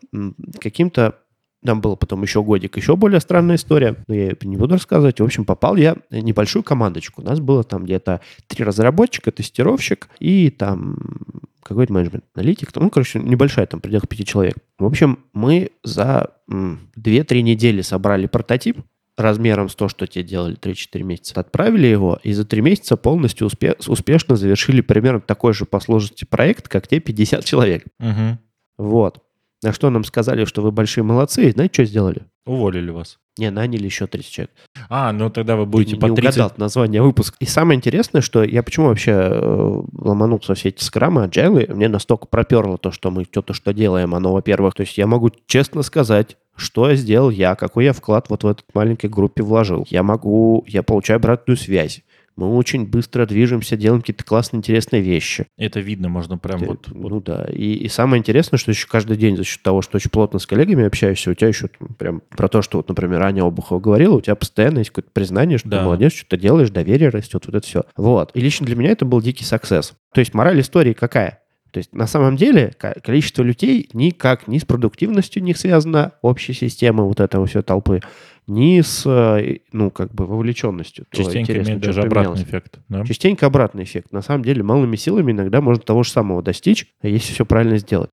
Каким-то 0.61 1.15
там 1.65 1.81
был 1.81 1.97
потом 1.97 2.21
еще 2.21 2.43
годик, 2.43 2.77
еще 2.77 2.95
более 2.95 3.19
странная 3.19 3.55
история, 3.55 3.95
но 4.07 4.13
я 4.13 4.33
не 4.43 4.55
буду 4.55 4.75
рассказывать. 4.75 5.19
В 5.19 5.23
общем, 5.23 5.45
попал 5.45 5.75
я 5.77 5.95
в 6.11 6.13
небольшую 6.15 6.61
командочку. 6.61 7.23
У 7.23 7.25
нас 7.25 7.39
было 7.39 7.63
там 7.63 7.85
где-то 7.85 8.21
три 8.45 8.63
разработчика, 8.63 9.31
тестировщик 9.31 10.07
и 10.19 10.51
там 10.51 10.97
какой-то 11.65 11.91
менеджмент, 11.91 12.23
аналитик. 12.35 12.69
Ну, 12.75 12.89
короче, 12.89 13.19
небольшая, 13.19 13.65
там, 13.65 13.79
в 13.79 13.83
пределах 13.83 14.07
пяти 14.07 14.23
человек. 14.23 14.55
В 14.77 14.85
общем, 14.85 15.19
мы 15.33 15.71
за 15.83 16.31
м, 16.49 16.91
2-3 16.95 17.41
недели 17.41 17.81
собрали 17.81 18.27
прототип, 18.27 18.81
размером 19.17 19.69
с 19.69 19.75
то, 19.75 19.87
что 19.87 20.07
те 20.07 20.23
делали 20.23 20.55
3-4 20.57 21.03
месяца. 21.03 21.39
Отправили 21.39 21.87
его, 21.87 22.19
и 22.21 22.33
за 22.33 22.45
3 22.45 22.61
месяца 22.61 22.97
полностью 22.97 23.47
успе- 23.47 23.75
успешно 23.87 24.35
завершили 24.35 24.81
примерно 24.81 25.21
такой 25.21 25.53
же 25.53 25.65
по 25.65 25.79
сложности 25.79 26.25
проект, 26.25 26.67
как 26.67 26.87
те 26.87 26.99
50 26.99 27.43
человек. 27.45 27.85
Мгм. 27.99 28.39
Вот. 28.77 29.21
На 29.65 29.73
что 29.73 29.89
нам 29.89 30.03
сказали, 30.03 30.45
что 30.45 30.61
вы 30.61 30.71
большие 30.71 31.03
молодцы, 31.03 31.49
и 31.49 31.51
знаете, 31.51 31.73
что 31.73 31.85
сделали? 31.85 32.21
Уволили 32.45 32.91
вас. 32.91 33.17
Не, 33.35 33.49
наняли 33.49 33.85
еще 33.85 34.05
30 34.05 34.31
человек. 34.31 34.51
А, 34.89 35.11
ну 35.11 35.31
тогда 35.31 35.55
вы 35.55 35.63
Ты 35.63 35.69
будете 35.71 35.93
не, 35.93 35.99
по 35.99 36.05
не 36.05 36.15
30... 36.15 36.37
угадал 36.37 36.53
название 36.57 37.01
выпуска. 37.01 37.35
И 37.39 37.45
самое 37.45 37.75
интересное, 37.75 38.21
что 38.21 38.43
я 38.43 38.61
почему 38.61 38.89
вообще 38.89 39.11
э, 39.11 39.81
ломанулся 39.93 40.53
все 40.53 40.69
эти 40.69 40.83
скрамы, 40.83 41.25
agile, 41.25 41.73
мне 41.73 41.87
настолько 41.87 42.27
проперло 42.27 42.77
то, 42.77 42.91
что 42.91 43.09
мы 43.09 43.23
что-то 43.23 43.55
что 43.55 43.73
делаем. 43.73 44.13
Оно, 44.13 44.33
во-первых, 44.33 44.75
то 44.75 44.81
есть 44.81 44.99
я 44.99 45.07
могу 45.07 45.31
честно 45.47 45.81
сказать, 45.81 46.37
что 46.55 46.87
я 46.87 46.95
сделал 46.95 47.31
я, 47.31 47.55
какой 47.55 47.85
я 47.85 47.93
вклад 47.93 48.29
вот 48.29 48.43
в 48.43 48.47
эту 48.47 48.63
маленькой 48.75 49.09
группе 49.09 49.41
вложил. 49.41 49.87
Я 49.89 50.03
могу, 50.03 50.63
я 50.67 50.83
получаю 50.83 51.17
обратную 51.17 51.57
связь. 51.57 52.03
Мы 52.35 52.53
очень 52.55 52.85
быстро 52.85 53.25
движемся, 53.25 53.77
делаем 53.77 54.01
какие-то 54.01 54.25
классные, 54.25 54.57
интересные 54.57 55.01
вещи. 55.01 55.45
Это 55.57 55.79
видно, 55.79 56.09
можно 56.09 56.37
прям 56.37 56.59
Ты- 56.59 56.65
вот... 56.65 56.87
ну 56.93 57.21
да. 57.21 57.45
И, 57.51 57.73
и 57.75 57.87
самое 57.87 58.19
интересное, 58.19 58.57
что 58.57 58.71
еще 58.71 58.87
каждый 58.87 59.15
день 59.15 59.37
за 59.37 59.43
счет 59.45 59.61
того, 59.63 59.81
что 59.81 59.95
очень 59.97 60.09
плотно 60.09 60.39
с 60.39 60.45
коллегами 60.45 60.85
общаешься, 60.85 61.31
у 61.31 61.33
тебя 61.33 61.47
еще 61.47 61.69
прям 61.97 62.21
про 62.29 62.47
то, 62.49 62.61
что 62.61 62.77
вот, 62.77 62.89
например, 62.89 63.23
Аня 63.23 63.43
Обухова 63.45 63.79
говорила, 63.79 64.15
у 64.15 64.21
тебя 64.21 64.35
постоянно 64.35 64.79
есть 64.79 64.89
какое-то 64.89 65.11
признание, 65.13 65.57
что 65.57 65.69
Да. 65.69 65.77
ты 65.79 65.83
молодец, 65.85 66.11
что 66.13 66.27
ты 66.29 66.37
делаешь, 66.37 66.69
доверие 66.71 67.09
растет, 67.09 67.43
вот 67.45 67.55
это 67.55 67.65
все. 67.65 67.83
Вот. 67.95 68.31
И 68.33 68.41
лично 68.41 68.65
для 68.65 68.75
меня 68.75 68.89
это 68.91 69.05
был 69.05 69.21
дикий 69.21 69.45
саксесс. 69.45 69.93
То 70.13 70.19
есть 70.19 70.33
мораль 70.33 70.59
истории 70.59 70.91
какая? 70.93 71.39
То 71.71 71.79
есть 71.79 71.93
на 71.93 72.07
самом 72.07 72.37
деле 72.37 72.73
ко- 72.77 72.95
количество 73.03 73.43
людей 73.43 73.89
никак 73.91 74.47
ни 74.47 74.59
с 74.59 74.63
продуктивностью 74.63 75.43
не 75.43 75.53
связано 75.53 76.13
общей 76.21 76.53
системы 76.53 77.05
вот 77.05 77.19
этого 77.19 77.45
все 77.47 77.61
толпы, 77.63 77.99
ни 78.47 78.81
с, 78.81 79.05
э, 79.05 79.59
ну, 79.71 79.91
как 79.91 80.13
бы 80.13 80.25
вовлеченностью. 80.25 81.05
Частенько 81.11 81.57
имеет 81.57 81.79
даже 81.79 82.01
обратный 82.01 82.43
эффект. 82.43 82.79
да? 82.89 83.03
Частенько 83.05 83.45
обратный 83.45 83.83
эффект. 83.83 84.11
На 84.11 84.21
самом 84.21 84.43
деле, 84.43 84.63
малыми 84.63 84.95
силами 84.95 85.31
иногда 85.31 85.61
можно 85.61 85.83
того 85.83 86.03
же 86.03 86.11
самого 86.11 86.41
достичь, 86.41 86.87
если 87.01 87.33
все 87.33 87.45
правильно 87.45 87.77
сделать. 87.77 88.09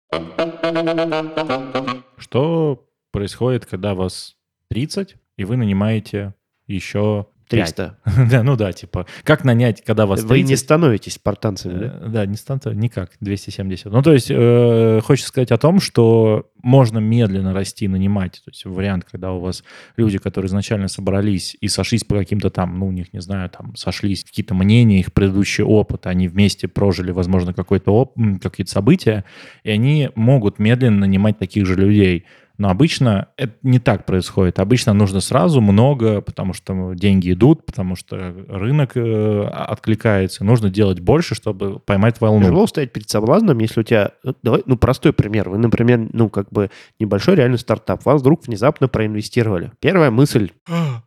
Что 2.17 2.87
происходит, 3.11 3.67
когда 3.67 3.95
вас 3.95 4.37
30, 4.69 5.17
и 5.37 5.45
вы 5.45 5.57
нанимаете 5.57 6.35
еще 6.67 7.27
300. 7.56 7.99
Да, 8.30 8.42
ну 8.42 8.56
да, 8.56 8.73
типа, 8.73 9.06
как 9.25 9.44
нанять, 9.44 9.82
когда 9.85 10.06
вас 10.06 10.23
Вы 10.23 10.38
не 10.40 10.49
30? 10.49 10.59
становитесь 10.64 11.14
спартанцами, 11.14 11.78
да? 11.78 11.99
Э, 12.00 12.09
Да, 12.09 12.26
не 12.26 12.37
станта, 12.37 12.75
никак, 12.75 13.11
270. 13.21 13.92
Ну, 13.92 14.02
то 14.02 14.12
есть, 14.12 14.28
э, 14.30 15.00
хочется 15.04 15.28
сказать 15.28 15.50
о 15.52 15.59
том, 15.59 15.80
что 15.80 16.49
можно 16.62 16.99
медленно 16.99 17.52
расти, 17.52 17.88
нанимать. 17.88 18.42
То 18.44 18.50
есть, 18.50 18.64
вариант, 18.64 19.04
когда 19.11 19.32
у 19.32 19.40
вас 19.40 19.64
люди, 19.97 20.18
которые 20.18 20.49
изначально 20.49 20.88
собрались 20.88 21.56
и 21.61 21.68
сошлись 21.68 22.04
по 22.04 22.16
каким-то 22.16 22.50
там, 22.50 22.78
ну, 22.78 22.87
у 22.88 22.92
них, 22.92 23.12
не 23.12 23.21
знаю, 23.21 23.50
там, 23.50 23.75
сошлись 23.76 24.25
какие-то 24.25 24.54
мнения, 24.54 25.00
их 25.00 25.12
предыдущий 25.12 25.64
опыт, 25.64 26.06
они 26.06 26.28
вместе 26.28 26.68
прожили, 26.68 27.11
возможно, 27.11 27.52
какой-то 27.52 27.92
оп- 27.92 28.14
какие-то 28.42 28.71
события, 28.71 29.25
и 29.64 29.71
они 29.71 30.11
могут 30.14 30.59
медленно 30.59 31.00
нанимать 31.00 31.38
таких 31.38 31.66
же 31.66 31.75
людей. 31.75 32.25
Но 32.62 32.71
обычно 32.71 33.26
это 33.37 33.54
не 33.64 33.81
так 33.81 34.07
происходит. 34.07 34.61
Обычно 34.61 34.92
нужно 34.92 35.19
сразу 35.19 35.61
много, 35.61 36.21
потому 36.21 36.52
что 36.52 36.92
деньги 36.95 37.33
идут, 37.33 37.66
потому 37.66 37.97
что 37.97 38.33
рынок 38.49 38.92
э, 38.97 39.49
откликается. 39.49 40.45
Нужно 40.45 40.71
делать 40.71 41.00
больше, 41.00 41.35
чтобы 41.35 41.81
поймать 41.81 42.21
волну. 42.21 42.45
Тяжело 42.45 42.69
стоять 42.69 42.92
перед 42.92 43.11
соблазном, 43.11 43.59
если 43.59 43.81
у 43.81 43.83
тебя... 43.83 44.12
ну, 44.23 44.37
Давай, 44.45 44.62
ну, 44.64 44.76
простой 44.76 45.12
пример. 45.12 45.50
Вы, 45.50 45.59
например, 45.59 46.09
ну, 46.12 46.28
как 46.28 46.50
бы 46.50 46.71
небольшой 47.00 47.35
реальный 47.35 47.59
стартап. 47.59 48.04
Вас 48.04 48.21
вдруг 48.21 48.47
внезапно 48.47 48.87
проинвестировали. 48.87 49.73
Первая 49.81 50.12
мысль... 50.12 50.52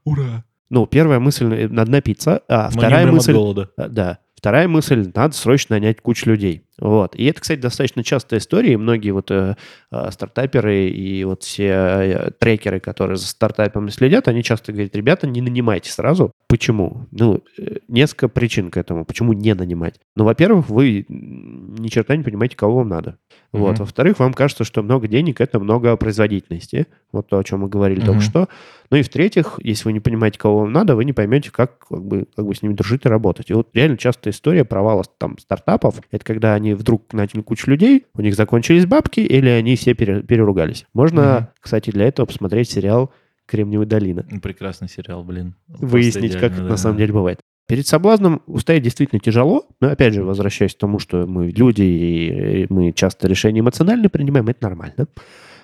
ура! 0.03 0.43
Ну, 0.69 0.85
первая 0.87 1.21
мысль 1.21 1.53
э,— 1.53 1.67
надо 1.69 1.89
напиться, 1.89 2.41
а 2.49 2.65
Мы 2.65 2.73
не 2.73 2.79
вторая 2.79 3.07
мысль... 3.09 3.31
голода. 3.31 3.69
А, 3.77 3.87
Да. 3.87 4.19
Вторая 4.35 4.67
мысль, 4.67 5.09
надо 5.15 5.33
срочно 5.33 5.77
нанять 5.77 6.01
кучу 6.01 6.29
людей. 6.29 6.64
Вот. 6.79 7.15
И 7.15 7.25
это, 7.25 7.41
кстати, 7.41 7.59
достаточно 7.59 8.03
частая 8.03 8.39
история. 8.39 8.73
И 8.73 8.77
многие 8.77 9.11
вот 9.11 9.31
э, 9.31 9.55
э, 9.91 10.11
стартаперы 10.11 10.89
и 10.89 11.23
вот 11.23 11.43
все 11.43 11.67
э, 11.67 12.31
трекеры, 12.37 12.79
которые 12.79 13.17
за 13.17 13.27
стартапами 13.27 13.89
следят, 13.89 14.27
они 14.27 14.43
часто 14.43 14.73
говорят, 14.73 14.95
ребята, 14.95 15.27
не 15.27 15.41
нанимайте 15.41 15.91
сразу. 15.91 16.31
Почему? 16.47 17.07
Ну, 17.11 17.43
э, 17.57 17.77
несколько 17.87 18.27
причин 18.27 18.71
к 18.71 18.77
этому. 18.77 19.05
Почему 19.05 19.33
не 19.33 19.53
нанимать? 19.53 19.95
Ну, 20.15 20.25
во-первых, 20.25 20.69
вы 20.69 21.05
ни 21.07 21.87
черта 21.87 22.15
не 22.15 22.23
понимаете, 22.23 22.57
кого 22.57 22.77
вам 22.77 22.89
надо. 22.89 23.17
Вот. 23.51 23.75
Мгм. 23.75 23.79
Во-вторых, 23.79 24.19
вам 24.19 24.33
кажется, 24.33 24.65
что 24.65 24.83
много 24.83 25.07
денег– 25.07 25.39
это 25.39 25.59
много 25.59 25.95
производительности. 25.95 26.87
Вот 27.11 27.27
то, 27.27 27.37
о 27.37 27.43
чем 27.43 27.61
мы 27.61 27.69
говорили 27.69 27.99
только 28.01 28.13
Мгм. 28.13 28.21
что. 28.21 28.49
Ну 28.91 28.97
и 28.97 29.01
в-третьих, 29.01 29.59
если 29.63 29.85
вы 29.85 29.93
не 29.93 29.99
понимаете, 29.99 30.37
кого 30.37 30.59
вам 30.59 30.71
надо, 30.71 30.95
вы 30.95 31.05
не 31.05 31.13
поймете, 31.13 31.51
как, 31.51 31.87
как, 31.87 32.03
бы, 32.03 32.27
как 32.35 32.45
бы 32.45 32.53
с 32.53 32.61
ними 32.61 32.73
дружить 32.73 33.05
и 33.05 33.09
работать. 33.09 33.49
И 33.49 33.53
вот 33.53 33.69
реально 33.73 33.97
частая 33.97 34.33
история 34.33 34.65
провала 34.65 35.03
там, 35.17 35.37
стартапов– 35.37 35.95
это 36.11 36.23
когда 36.23 36.53
они 36.53 36.64
вдруг 36.73 37.13
наняли 37.13 37.41
кучу 37.41 37.69
людей, 37.69 38.05
у 38.13 38.21
них 38.21 38.35
закончились 38.35 38.85
бабки, 38.85 39.19
или 39.19 39.49
они 39.49 39.75
все 39.75 39.93
пере- 39.93 40.23
переругались. 40.23 40.85
Можно, 40.93 41.21
Мгм. 41.35 41.47
кстати, 41.59 41.91
для 41.91 42.05
этого 42.05 42.25
посмотреть 42.25 42.69
сериал 42.69 43.11
«Кремниевая 43.45 43.87
долина». 43.87 44.25
Ну, 44.29 44.39
Прекрасный 44.41 44.89
сериал, 44.89 45.23
блин. 45.23 45.55
Выяснить, 45.67 46.33
как 46.33 46.51
идеально, 46.53 46.63
на 46.63 46.69
да. 46.71 46.77
самом 46.77 46.97
деле 46.97 47.13
бывает. 47.13 47.39
Перед 47.67 47.87
соблазном 47.87 48.41
устоять 48.45 48.83
действительно 48.83 49.19
тяжело, 49.19 49.65
но 49.81 49.89
опять 49.89 50.13
же, 50.13 50.23
возвращаясь 50.23 50.75
к 50.75 50.77
тому, 50.77 50.99
что 50.99 51.25
мы 51.25 51.49
люди, 51.49 51.81
и 51.81 52.67
мы 52.69 52.91
часто 52.91 53.27
решения 53.27 53.61
эмоционально 53.61 54.07
принимаем, 54.09 54.47
это 54.47 54.63
нормально. 54.63 55.07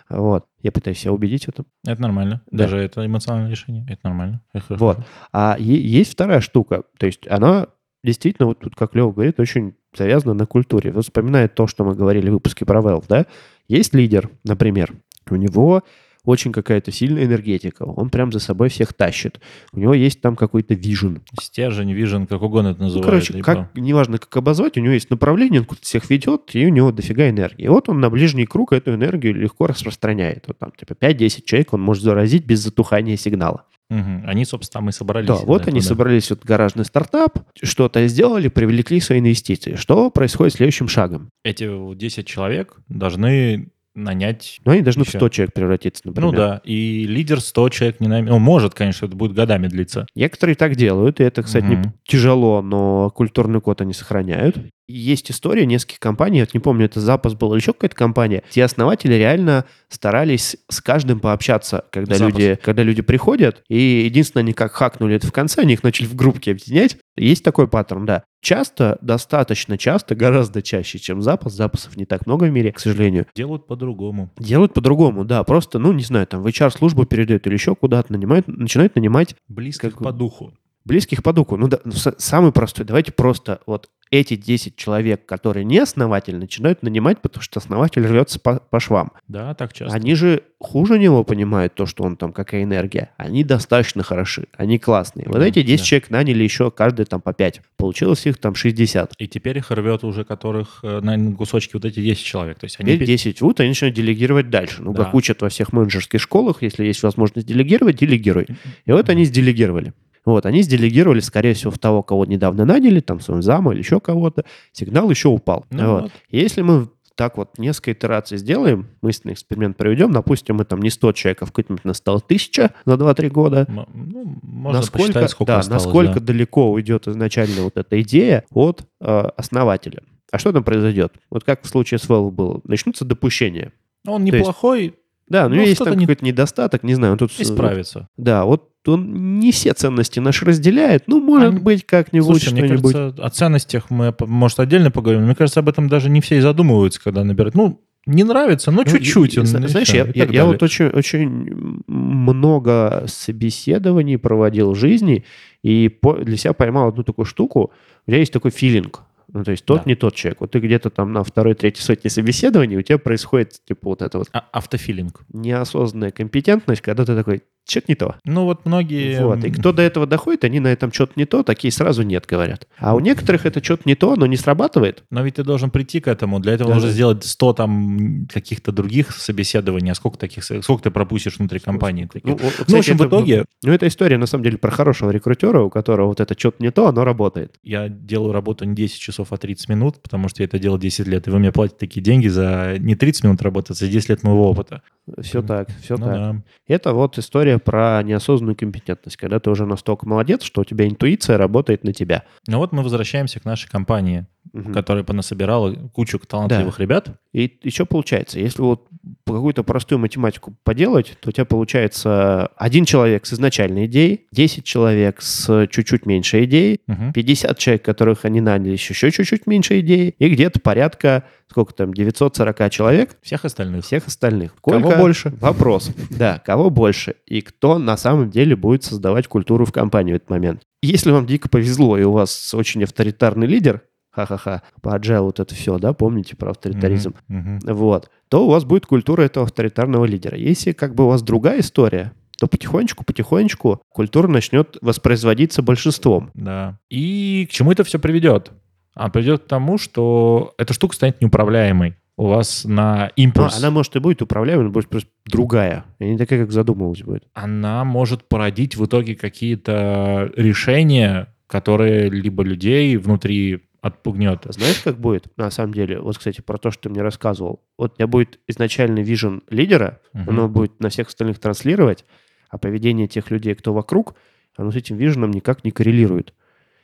Вот. 0.10 0.46
Я 0.62 0.72
пытаюсь 0.72 1.00
себя 1.00 1.13
убедить 1.13 1.46
в 1.46 1.50
этом. 1.50 1.65
Это 1.88 2.01
нормально. 2.01 2.41
Да. 2.51 2.63
Даже 2.65 2.77
это 2.77 3.05
эмоциональное 3.05 3.51
решение. 3.51 3.86
Это 3.88 4.00
нормально. 4.03 4.41
Это. 4.53 4.75
Вот. 4.75 4.98
А 5.31 5.55
е- 5.58 5.79
есть 5.81 6.12
вторая 6.13 6.41
штука. 6.41 6.84
То 6.98 7.05
есть 7.05 7.27
она 7.29 7.67
действительно, 8.03 8.48
вот 8.48 8.60
тут, 8.60 8.75
как 8.75 8.93
Лева 8.96 9.12
говорит, 9.12 9.39
очень 9.39 9.75
завязана 9.95 10.33
на 10.33 10.45
культуре. 10.45 10.91
Вот 10.91 11.03
вспоминает 11.03 11.55
то, 11.55 11.67
что 11.67 11.83
мы 11.83 11.95
говорили 11.95 12.29
в 12.29 12.33
выпуске 12.33 12.65
про 12.65 12.81
Valve, 12.81 13.05
да? 13.07 13.25
Есть 13.67 13.93
лидер, 13.93 14.29
например, 14.43 14.93
у 15.29 15.36
него 15.36 15.83
очень 16.23 16.51
какая-то 16.51 16.91
сильная 16.91 17.25
энергетика, 17.25 17.83
он 17.83 18.09
прям 18.09 18.31
за 18.31 18.39
собой 18.39 18.69
всех 18.69 18.93
тащит. 18.93 19.39
У 19.73 19.79
него 19.79 19.93
есть 19.93 20.21
там 20.21 20.35
какой-то 20.35 20.73
вижен. 20.73 21.21
Стержень, 21.39 21.91
вижен, 21.93 22.27
как 22.27 22.41
угодно 22.41 22.69
это 22.69 22.79
Ну, 22.79 22.85
называют. 22.85 23.05
короче, 23.05 23.33
либо- 23.33 23.45
как, 23.45 23.75
неважно, 23.75 24.17
как 24.17 24.35
обозвать, 24.37 24.77
у 24.77 24.81
него 24.81 24.93
есть 24.93 25.09
направление, 25.09 25.61
он 25.61 25.65
куда-то 25.65 25.85
всех 25.85 26.09
ведет, 26.09 26.41
и 26.53 26.65
у 26.65 26.69
него 26.69 26.91
дофига 26.91 27.29
энергии. 27.29 27.63
И 27.65 27.67
вот 27.67 27.89
он 27.89 27.99
на 27.99 28.09
ближний 28.09 28.45
круг 28.45 28.73
эту 28.73 28.93
энергию 28.93 29.33
легко 29.33 29.67
распространяет. 29.67 30.45
Вот 30.47 30.59
там, 30.59 30.71
типа, 30.77 30.93
5-10 30.93 31.45
человек 31.45 31.73
он 31.73 31.81
может 31.81 32.03
заразить 32.03 32.45
без 32.45 32.59
затухания 32.59 33.15
сигнала. 33.17 33.65
Мгм. 33.89 34.23
Они, 34.25 34.45
собственно, 34.45 34.79
там 34.81 34.89
и 34.89 34.91
собрались. 34.93 35.27
Да, 35.27 35.35
вот 35.35 35.67
они 35.67 35.81
да. 35.81 35.85
собрались, 35.85 36.29
вот 36.29 36.45
гаражный 36.45 36.85
стартап, 36.85 37.39
что-то 37.61 38.07
сделали, 38.07 38.47
привлекли 38.47 39.01
свои 39.01 39.19
инвестиции. 39.19 39.75
Что 39.75 40.09
происходит 40.09 40.53
следующим 40.53 40.87
шагом? 40.87 41.29
Эти 41.43 41.65
вот 41.65 41.97
10 41.97 42.25
человек 42.25 42.77
должны 42.87 43.67
нанять... 43.95 44.60
Ну, 44.63 44.71
они 44.71 44.81
должны 44.81 45.03
в 45.03 45.07
Ещё. 45.07 45.19
100 45.19 45.29
человек 45.29 45.53
превратиться, 45.53 46.01
например. 46.05 46.31
Ну 46.31 46.38
да, 46.38 46.62
и 46.63 47.05
лидер 47.05 47.41
100 47.41 47.69
человек 47.69 48.00
не 48.00 48.07
найм... 48.07 48.25
Ну, 48.25 48.39
может, 48.39 48.74
конечно, 48.74 49.05
это 49.05 49.15
будет 49.15 49.33
годами 49.33 49.67
длиться. 49.67 50.07
Некоторые 50.15 50.55
так 50.55 50.75
делают, 50.75 51.19
и 51.19 51.24
это, 51.24 51.43
кстати, 51.43 51.65
не 51.65 51.75
Мгм. 51.75 51.93
тяжело, 52.06 52.62
но 52.62 53.10
культурный 53.10 53.62
код 53.62 53.82
они 53.82 53.93
сохраняют. 53.93 54.58
Есть 54.88 55.32
история 55.32 55.65
нескольких 55.65 55.99
компаний, 55.99 56.41
вот 56.41 56.54
не 56.54 56.60
помню, 56.60 56.86
это 56.86 56.99
Запас 56.99 57.34
был 57.34 57.54
или 57.54 57.62
еще 57.62 57.71
какая-то 57.73 57.95
компания, 57.95 58.43
где 58.51 58.63
основатели 58.63 59.13
реально 59.13 59.65
старались 59.89 60.58
с 60.69 60.82
каждым 60.82 61.19
пообщаться, 61.19 61.86
когда, 61.91 62.15
Запас. 62.15 62.34
люди, 62.34 62.60
когда 62.62 62.84
люди 62.84 63.01
приходят, 63.01 63.63
и 63.69 64.04
единственное, 64.06 64.43
они 64.43 64.54
как 64.54 64.73
хакнули 64.73 65.15
это 65.15 65.27
в 65.27 65.32
конце, 65.32 65.62
они 65.62 65.73
их 65.73 65.84
начали 65.84 66.08
в 66.08 66.15
группки 66.15 66.49
объединять. 66.49 66.97
Есть 67.15 67.43
такой 67.43 67.67
паттерн, 67.67 68.06
да. 68.06 68.23
Часто, 68.41 68.97
достаточно 69.01 69.77
часто, 69.77 70.15
гораздо 70.15 70.63
чаще, 70.63 70.97
чем 70.97 71.21
запас, 71.21 71.54
запасов 71.54 71.95
не 71.95 72.06
так 72.06 72.25
много 72.25 72.45
в 72.45 72.51
мире, 72.51 72.71
к 72.71 72.80
сожалению, 72.80 73.27
Делают 73.36 73.67
по-другому. 73.67 74.32
делают 74.39 74.73
по-другому, 74.73 75.23
да, 75.25 75.43
просто, 75.43 75.77
ну, 75.77 75.93
не 75.93 76.04
знаю, 76.04 76.25
там 76.25 76.41
в 76.41 76.47
HR-службу 76.47 77.06
передают 77.06 77.45
или 77.45 77.54
еще 77.54 77.75
куда-то, 77.75 78.12
нанимают, 78.12 78.47
начинают 78.47 78.95
нанимать 78.95 79.36
Близко 79.47 79.91
Как- 79.91 79.99
по 79.99 80.12
духу. 80.12 80.54
Близких 80.86 81.21
по 81.21 81.32
духу. 81.32 81.58
Ну, 81.58 81.67
да, 81.67 81.80
ну, 81.86 81.91
самый 81.91 82.51
простой. 82.51 82.84
Давайте 82.86 83.12
просто 83.12 83.60
вот 83.67 83.91
эти 84.12 84.36
10 84.36 84.76
человек, 84.76 85.26
которые 85.26 85.63
не 85.63 85.80
основатель, 85.80 86.36
начинают 86.36 86.84
нанимать, 86.84 87.21
потому 87.21 87.41
что 87.41 87.60
основатель 87.60 88.06
рвется 88.06 88.39
по, 88.41 88.60
по 88.60 88.80
швам. 88.82 89.13
Да, 89.30 89.54
так 89.56 89.74
часто. 89.74 89.95
Они 89.95 90.15
же 90.15 90.43
хуже 90.60 91.00
него 91.00 91.24
понимают 91.24 91.74
то, 91.76 91.86
что 91.86 92.04
он 92.04 92.17
там, 92.17 92.34
какая 92.34 92.63
энергия. 92.63 93.12
Они 93.15 93.43
достаточно 93.45 94.04
хороши, 94.04 94.47
они 94.58 94.78
классные. 94.80 95.28
Вот 95.28 95.39
Да, 95.39 95.47
эти 95.47 95.63
10 95.63 95.80
да. 95.80 95.86
человек 95.86 96.10
наняли 96.10 96.43
еще 96.43 96.71
каждый 96.71 97.06
там 97.06 97.21
по 97.21 97.32
5. 97.32 97.62
Получилось 97.78 98.26
их 98.26 98.38
там 98.38 98.54
60. 98.54 99.13
И 99.17 99.28
теперь 99.30 99.58
их 99.60 99.71
рвет 99.71 100.04
уже 100.04 100.26
которых 100.26 100.82
э, 100.84 101.00
на 101.00 101.34
кусочки 101.34 101.71
вот 101.76 101.86
эти 101.86 102.02
10 102.02 102.21
человек. 102.24 102.60
То 102.60 102.65
есть 102.65 102.76
они... 102.80 102.91
Теперь 102.93 103.08
пе- 103.08 103.13
10 103.13 103.41
вот, 103.41 103.60
они 103.62 103.69
начинают 103.69 103.95
делегировать 103.95 104.50
дальше. 104.50 104.82
Ну, 104.84 104.93
Да. 104.93 105.06
как 105.06 105.13
учат 105.15 105.41
во 105.41 105.47
всех 105.47 105.71
менеджерских 105.71 106.19
школах, 106.19 106.62
если 106.63 106.84
есть 106.86 107.02
возможность 107.02 107.47
делегировать, 107.47 107.95
делегируй. 107.95 108.47
И 108.86 108.91
вот 108.91 109.10
они 109.10 109.24
сделегировали. 109.24 109.93
Вот, 110.25 110.45
они 110.45 110.62
сделегировали, 110.62 111.19
скорее 111.19 111.53
всего, 111.53 111.71
в 111.71 111.79
того, 111.79 112.03
кого 112.03 112.25
недавно 112.25 112.65
наняли, 112.65 112.99
там, 112.99 113.19
своего 113.19 113.41
зама 113.41 113.73
или 113.73 113.79
еще 113.79 113.99
кого-то. 113.99 114.45
Сигнал 114.71 115.10
еще 115.10 115.29
упал. 115.29 115.65
Ну 115.71 115.93
вот. 115.93 116.01
вот. 116.03 116.12
Если 116.29 116.62
мы 116.62 116.89
так 117.15 117.38
вот 117.38 117.57
несколько 117.57 117.91
итераций 117.91 118.38
сделаем, 118.38 118.88
мысленный 119.01 119.34
эксперимент 119.34 119.77
проведем, 119.77 120.12
допустим, 120.12 120.55
мы 120.55 120.65
там 120.65 120.81
не 120.81 120.89
100 120.89 121.12
человек, 121.13 121.41
а 121.41 121.45
в 121.45 121.49
какой-то 121.49 121.73
момент 121.73 121.86
нас 121.86 121.97
стало 121.97 122.17
1000 122.17 122.71
за 122.86 122.93
2-3 122.93 123.29
года, 123.29 123.65
ну, 123.69 124.39
можно 124.41 124.79
насколько, 124.79 125.07
посчитать, 125.07 125.29
сколько 125.31 125.51
да, 125.53 125.60
осталось. 125.60 125.84
насколько 125.84 126.19
да. 126.19 126.25
далеко 126.25 126.71
уйдет 126.71 127.07
изначально 127.07 127.63
вот 127.63 127.77
эта 127.77 128.01
идея 128.01 128.43
от 128.51 128.84
э, 129.01 129.05
основателя. 129.38 130.03
А 130.31 130.39
что 130.39 130.53
там 130.53 130.63
произойдет? 130.63 131.13
Вот 131.29 131.43
как 131.43 131.63
в 131.63 131.67
случае 131.67 131.99
с 131.99 132.10
Valve 132.10 132.31
было. 132.31 132.62
Начнутся 132.63 133.05
допущения. 133.05 133.73
Он 134.07 134.23
есть- 134.23 134.38
неплохой, 134.38 134.95
Да, 135.32 135.50
ну, 135.50 135.56
Ну, 135.56 135.62
есть 135.62 135.84
там 135.84 135.94
не- 135.98 136.02
какой-то 136.06 136.26
недостаток, 136.26 136.84
не 136.84 136.94
знаю, 136.94 137.13
он 137.13 137.17
тут... 137.20 137.32
с- 137.32 137.41
исправится. 137.41 138.08
Да, 138.17 138.46
вот 138.46 138.70
он 138.88 139.39
не 139.39 139.52
все 139.52 139.74
ценности 139.74 140.20
наши 140.20 140.44
разделяет. 140.46 141.04
Ну, 141.08 141.22
может 141.22 141.50
Они- 141.52 141.60
быть, 141.60 141.86
как-нибудь 141.86 142.26
Слушай, 142.41 142.54
мне 142.54 142.65
что-нибудь. 142.65 142.94
кажется, 142.94 143.24
о 143.26 143.30
ценностях 143.30 143.89
мы, 143.89 144.13
может, 144.20 144.60
отдельно 144.60 144.91
поговорим. 144.91 145.24
Мне 145.26 145.36
кажется, 145.36 145.60
об 145.60 145.70
этом 145.70 145.88
даже 145.88 146.10
не 146.10 146.20
все 146.22 146.38
и 146.38 146.41
задумываются, 146.41 147.02
когда 147.02 147.24
набирают. 147.24 147.56
Ну, 147.56 147.80
не 148.08 148.24
нравится, 148.24 148.72
но 148.72 148.78
Ну, 148.84 148.91
чуть-чуть. 148.91 149.36
и- 149.36 149.39
он, 149.39 149.46
Знаешь, 149.46 149.89
я, 149.94 150.08
я- 150.15 150.26
я 150.26 150.46
вот 150.46 150.63
очень, 150.63 150.88
очень 150.88 151.82
много 151.88 153.04
собеседований 153.08 154.17
проводил 154.17 154.72
в 154.72 154.76
жизни 154.76 155.24
и 155.63 155.88
по- 155.89 156.15
для 156.17 156.38
себя 156.38 156.54
поймал 156.54 156.88
одну 156.89 157.04
такую 157.04 157.26
штуку. 157.26 157.72
У 158.08 158.10
тебя 158.12 158.20
есть 158.20 158.34
такой 158.34 158.52
филинг. 158.52 159.02
Ну, 159.34 159.44
то 159.44 159.52
есть 159.52 159.63
тот 159.65 159.80
Да. 159.80 159.84
не 159.86 159.96
тот 159.96 160.13
человек. 160.15 160.41
Вот 160.41 160.52
ты 160.52 160.60
где-то 160.60 160.89
там 160.89 161.13
на 161.13 161.24
второй, 161.24 161.54
третьей 161.56 161.84
сотне 161.84 162.10
собеседований, 162.10 162.78
у 162.78 162.82
тебя 162.82 162.98
происходит, 162.98 163.62
типа, 163.65 163.89
вот 163.89 164.02
эта 164.02 164.17
вот 164.17 164.28
А- 164.34 164.46
автофилинг. 164.52 165.22
неосознанная 165.32 166.12
компетентность, 166.12 166.82
когда 166.82 167.06
ты 167.06 167.15
такой, 167.15 167.44
что-то 167.67 167.86
не 167.89 167.95
то. 167.95 168.15
Ну, 168.26 168.45
вот 168.45 168.65
многие... 168.65 169.24
Вот. 169.24 169.43
И 169.43 169.52
кто 169.52 169.71
до 169.71 169.82
этого 169.82 170.06
доходит, 170.08 170.43
они 170.43 170.60
на 170.60 170.67
этом 170.67 170.91
что-то 170.91 171.13
не 171.15 171.26
то, 171.26 171.43
такие 171.43 171.71
сразу 171.71 172.04
нет 172.04 172.26
говорят. 172.28 172.67
А 172.78 172.95
у 172.95 173.00
некоторых 173.00 173.45
это 173.45 173.63
что-то 173.63 173.84
не 173.86 173.95
то, 173.95 174.15
но 174.15 174.26
не 174.26 174.36
срабатывает. 174.38 175.04
Но 175.10 175.21
ведь 175.24 175.36
ты 175.36 175.43
должен 175.43 175.69
прийти 175.69 176.00
к 176.00 176.08
этому. 176.08 176.39
Для 176.39 176.54
этого 176.54 176.69
Да, 176.69 176.76
нужно 176.76 176.89
сделать 176.89 177.24
100 177.24 177.54
там 177.54 178.28
каких-то 178.32 178.71
других 178.71 179.12
собеседований. 179.12 179.91
А 179.91 179.95
сколько 179.95 180.17
таких, 180.17 180.43
сколько 180.43 180.84
ты 180.84 180.91
пропустишь 180.91 181.38
внутри 181.38 181.60
компании? 181.60 182.06
таких? 182.06 182.26
Ну, 182.26 182.32
вот, 182.34 182.41
Ну, 182.43 182.50
в 182.50 182.54
кстати, 182.54 182.78
общем, 182.80 182.97
в 182.97 183.02
это- 183.02 183.10
итоге 183.10 183.45
Ну, 183.63 183.71
это 183.71 183.88
история, 183.88 184.17
на 184.17 184.26
самом 184.26 184.43
деле, 184.43 184.58
про 184.58 184.71
хорошего 184.71 185.12
рекрутера, 185.12 185.62
у 185.62 185.69
которого 185.69 186.08
вот 186.08 186.19
это 186.19 186.38
что-то 186.38 186.58
не 186.63 186.71
то, 186.71 186.88
оно 186.88 187.04
работает. 187.06 187.56
я 187.63 187.88
делаю 187.89 188.34
работу 188.34 188.65
не 188.65 188.76
10 188.76 189.00
часов, 189.00 189.28
а 189.32 189.38
30 189.38 189.69
минут, 189.69 190.02
потому 190.02 190.28
что 190.30 190.41
я 190.41 190.45
это 190.45 190.60
делал 190.60 190.78
10 190.78 191.08
лет. 191.08 191.28
И 191.28 191.32
вы 191.32 191.39
мне 191.39 191.52
платите 191.52 191.78
такие 191.80 192.02
деньги 192.02 192.28
за 192.28 192.76
не 192.80 192.95
30 192.95 193.24
минут 193.24 193.41
работы, 193.41 193.74
а 193.74 193.76
за 193.76 193.88
10 193.88 194.10
лет 194.10 194.24
моего 194.24 194.50
опыта. 194.50 194.82
Все 195.21 195.41
так, 195.41 195.69
все 195.82 195.95
Ну 195.97 196.06
так. 196.06 196.13
да. 196.15 196.36
Это 196.67 196.93
вот 196.93 197.17
история 197.17 197.50
история 197.51 197.59
про 197.59 198.01
неосознанную 198.03 198.55
компетентность, 198.55 199.17
когда 199.17 199.39
ты 199.39 199.49
уже 199.49 199.65
настолько 199.65 200.07
молодец, 200.07 200.43
что 200.43 200.61
у 200.61 200.65
тебя 200.65 200.87
интуиция 200.87 201.37
работает 201.37 201.83
на 201.83 201.93
тебя. 201.93 202.23
Ну 202.47 202.57
вот 202.57 202.71
мы 202.71 202.83
возвращаемся 202.83 203.39
к 203.39 203.45
нашей 203.45 203.69
компании, 203.69 204.25
угу. 204.53 204.71
которая 204.71 205.03
понасобирала 205.03 205.73
кучу 205.93 206.19
талантливых 206.19 206.77
да. 206.77 206.83
ребят. 206.83 207.09
И, 207.33 207.59
что 207.69 207.85
получается? 207.85 208.39
Если 208.39 208.61
вот 208.61 208.87
какую-то 209.25 209.63
простую 209.63 209.99
математику 209.99 210.53
поделать, 210.63 211.17
то 211.21 211.29
у 211.29 211.31
тебя 211.31 211.45
получается 211.45 212.47
один 212.57 212.85
человек 212.85 213.25
с 213.25 213.33
изначальной 213.33 213.85
идеей, 213.85 214.27
10 214.31 214.63
человек 214.63 215.21
с 215.21 215.67
чуть-чуть 215.67 216.05
меньшей 216.05 216.45
идеей, 216.45 216.81
угу. 216.87 217.13
50 217.13 217.57
человек, 217.57 217.83
которых 217.83 218.25
они 218.25 218.41
наняли 218.41 218.73
еще 218.73 218.93
чуть-чуть 218.93 219.47
меньше 219.47 219.79
идеи, 219.79 220.13
и 220.17 220.29
где-то 220.29 220.59
порядка, 220.59 221.23
сколько 221.49 221.73
там, 221.73 221.93
940 221.93 222.71
человек. 222.71 223.17
Всех 223.21 223.45
остальных. 223.45 223.85
Всех 223.85 224.07
остальных. 224.07 224.53
Сколько? 224.57 224.81
Кого 224.81 225.01
больше? 225.01 225.33
Вопрос. 225.39 225.91
Да, 226.09 226.41
кого 226.45 226.69
больше? 226.69 227.15
И 227.25 227.40
кто 227.41 227.77
на 227.77 227.97
самом 227.97 228.30
деле 228.30 228.56
будет 228.56 228.84
создавать 228.84 229.27
культуру 229.27 229.65
в 229.65 229.71
компании 229.71 230.13
в 230.13 230.15
этот 230.17 230.30
момент? 230.30 230.62
Если 230.82 231.12
вам 231.12 231.25
дико 231.25 231.49
повезло, 231.49 231.97
и 231.97 232.04
у 232.04 232.12
вас 232.12 232.54
очень 232.54 232.84
авторитарный 232.84 233.47
лидер, 233.47 233.82
ха-ха-ха, 234.12 234.63
по 234.82 234.97
agile 234.97 235.21
вот 235.21 235.39
это 235.39 235.54
все, 235.56 235.77
да, 235.77 235.93
помните 235.93 236.36
про 236.36 236.51
авторитаризм, 236.51 237.15
mm-hmm. 237.30 237.60
Mm-hmm. 237.60 237.73
вот, 237.73 238.10
то 238.30 238.45
у 238.45 238.49
вас 238.49 238.65
будет 238.65 238.86
культура 238.86 239.23
этого 239.23 239.45
авторитарного 239.45 240.06
лидера. 240.06 240.38
Если 240.38 240.71
как 240.71 240.95
бы 240.95 241.06
у 241.06 241.08
вас 241.08 241.21
другая 241.21 241.60
история, 241.60 242.13
то 242.38 242.47
потихонечку-потихонечку 242.47 243.82
культура 243.89 244.27
начнет 244.27 244.77
воспроизводиться 244.82 245.62
большинством. 245.62 246.32
Да. 246.34 246.80
И 246.89 247.47
к 247.49 247.54
чему 247.54 247.71
это 247.71 247.84
все 247.84 247.99
приведет? 247.99 248.51
А 248.95 249.10
приведет 249.10 249.43
к 249.43 249.47
тому, 249.47 249.77
что 249.77 250.54
эта 250.58 250.73
штука 250.73 250.95
станет 250.95 251.21
неуправляемой. 251.21 251.95
У 252.21 252.27
вас 252.27 252.65
на 252.65 253.12
импульс... 253.15 253.55
А, 253.55 253.57
она 253.57 253.71
может 253.71 253.95
и 253.95 253.99
будет 253.99 254.21
управляемой, 254.21 254.65
но 254.65 254.69
будет 254.69 254.89
просто 254.89 255.10
другая. 255.25 255.86
И 255.97 256.05
не 256.05 256.19
такая, 256.19 256.41
как 256.41 256.51
задумывалась 256.51 257.01
будет. 257.01 257.23
Она 257.34 257.84
может 257.84 258.29
породить 258.29 258.75
в 258.75 258.86
итоге 258.86 259.15
какие-то 259.15 260.31
решения, 260.36 261.34
которые 261.47 262.12
либо 262.12 262.43
людей 262.43 262.95
внутри 262.97 263.63
отпугнет. 263.81 264.45
Знаешь, 264.47 264.81
как 264.84 264.99
будет 264.99 265.36
на 265.36 265.49
самом 265.49 265.73
деле? 265.73 265.99
Вот, 265.99 266.19
кстати, 266.19 266.41
про 266.41 266.60
то, 266.60 266.69
что 266.69 266.84
ты 266.84 266.89
мне 266.89 267.01
рассказывал. 267.01 267.63
Вот 267.75 267.93
у 267.93 267.95
тебя 267.95 268.05
будет 268.05 268.38
изначальный 268.47 269.01
вижен 269.01 269.41
лидера, 269.49 269.99
угу. 270.13 270.29
оно 270.29 270.47
будет 270.47 270.79
на 270.79 270.89
всех 270.89 271.07
остальных 271.07 271.39
транслировать, 271.39 272.05
а 272.51 272.60
поведение 272.60 273.07
тех 273.07 273.31
людей, 273.31 273.55
кто 273.55 273.73
вокруг, 273.73 274.13
оно 274.55 274.71
с 274.71 274.75
этим 274.75 274.95
виженом 274.95 275.31
никак 275.31 275.63
не 275.63 275.71
коррелирует. 275.71 276.36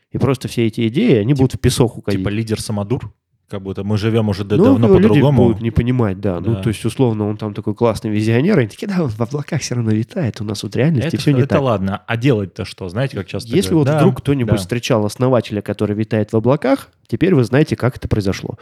И 0.10 0.17
просто 0.17 0.47
все 0.47 0.65
эти 0.65 0.88
идеи, 0.88 1.17
они 1.17 1.34
типа, 1.34 1.43
будут 1.43 1.54
в 1.58 1.60
песок 1.60 1.95
уходить. 1.95 2.21
Типа 2.21 2.30
лидер 2.30 2.60
самодур? 2.60 3.13
Как 3.50 3.62
будто 3.62 3.86
мы 3.86 3.98
живем 3.98 4.28
уже 4.28 4.44
ну, 4.44 4.58
давно 4.58 4.90
по-другому. 4.90 5.46
будут 5.46 5.62
не 5.62 5.72
понимать, 5.72 6.20
да. 6.20 6.42
Ну, 6.42 6.42
да. 6.42 6.52
Ну, 6.52 6.62
то 6.62 6.68
есть, 6.68 6.84
условно, 6.84 7.30
он 7.30 7.38
там 7.38 7.54
такой 7.54 7.76
классный 7.76 8.12
визионер, 8.12 8.58
и 8.58 8.62
они 8.62 8.70
такие, 8.70 8.88
да, 8.88 9.02
он 9.02 9.10
в 9.10 9.22
облаках 9.22 9.62
все 9.62 9.76
равно 9.76 9.92
летает, 9.92 10.42
у 10.42 10.44
нас 10.44 10.64
вот 10.64 10.76
реальности 10.76 11.16
это, 11.16 11.18
все 11.18 11.32
не 11.32 11.40
это 11.40 11.50
так. 11.50 11.58
Это 11.60 11.66
ладно, 11.66 12.04
а 12.06 12.18
делать-то 12.18 12.66
что? 12.66 12.90
Знаете, 12.90 13.16
как 13.16 13.28
часто 13.28 13.50
Если 13.50 13.70
говорят? 13.70 13.88
вот 13.88 13.94
да, 13.94 14.00
вдруг 14.00 14.18
кто-нибудь 14.18 14.56
да. 14.56 14.58
встречал 14.58 15.06
основателя, 15.06 15.62
который 15.62 15.96
витает 15.96 16.34
в 16.34 16.36
облаках, 16.36 16.90
теперь 17.08 17.34
вы 17.36 17.46
знаете, 17.46 17.78
как 17.78 17.96
это 17.96 18.10
произошло. 18.10 18.58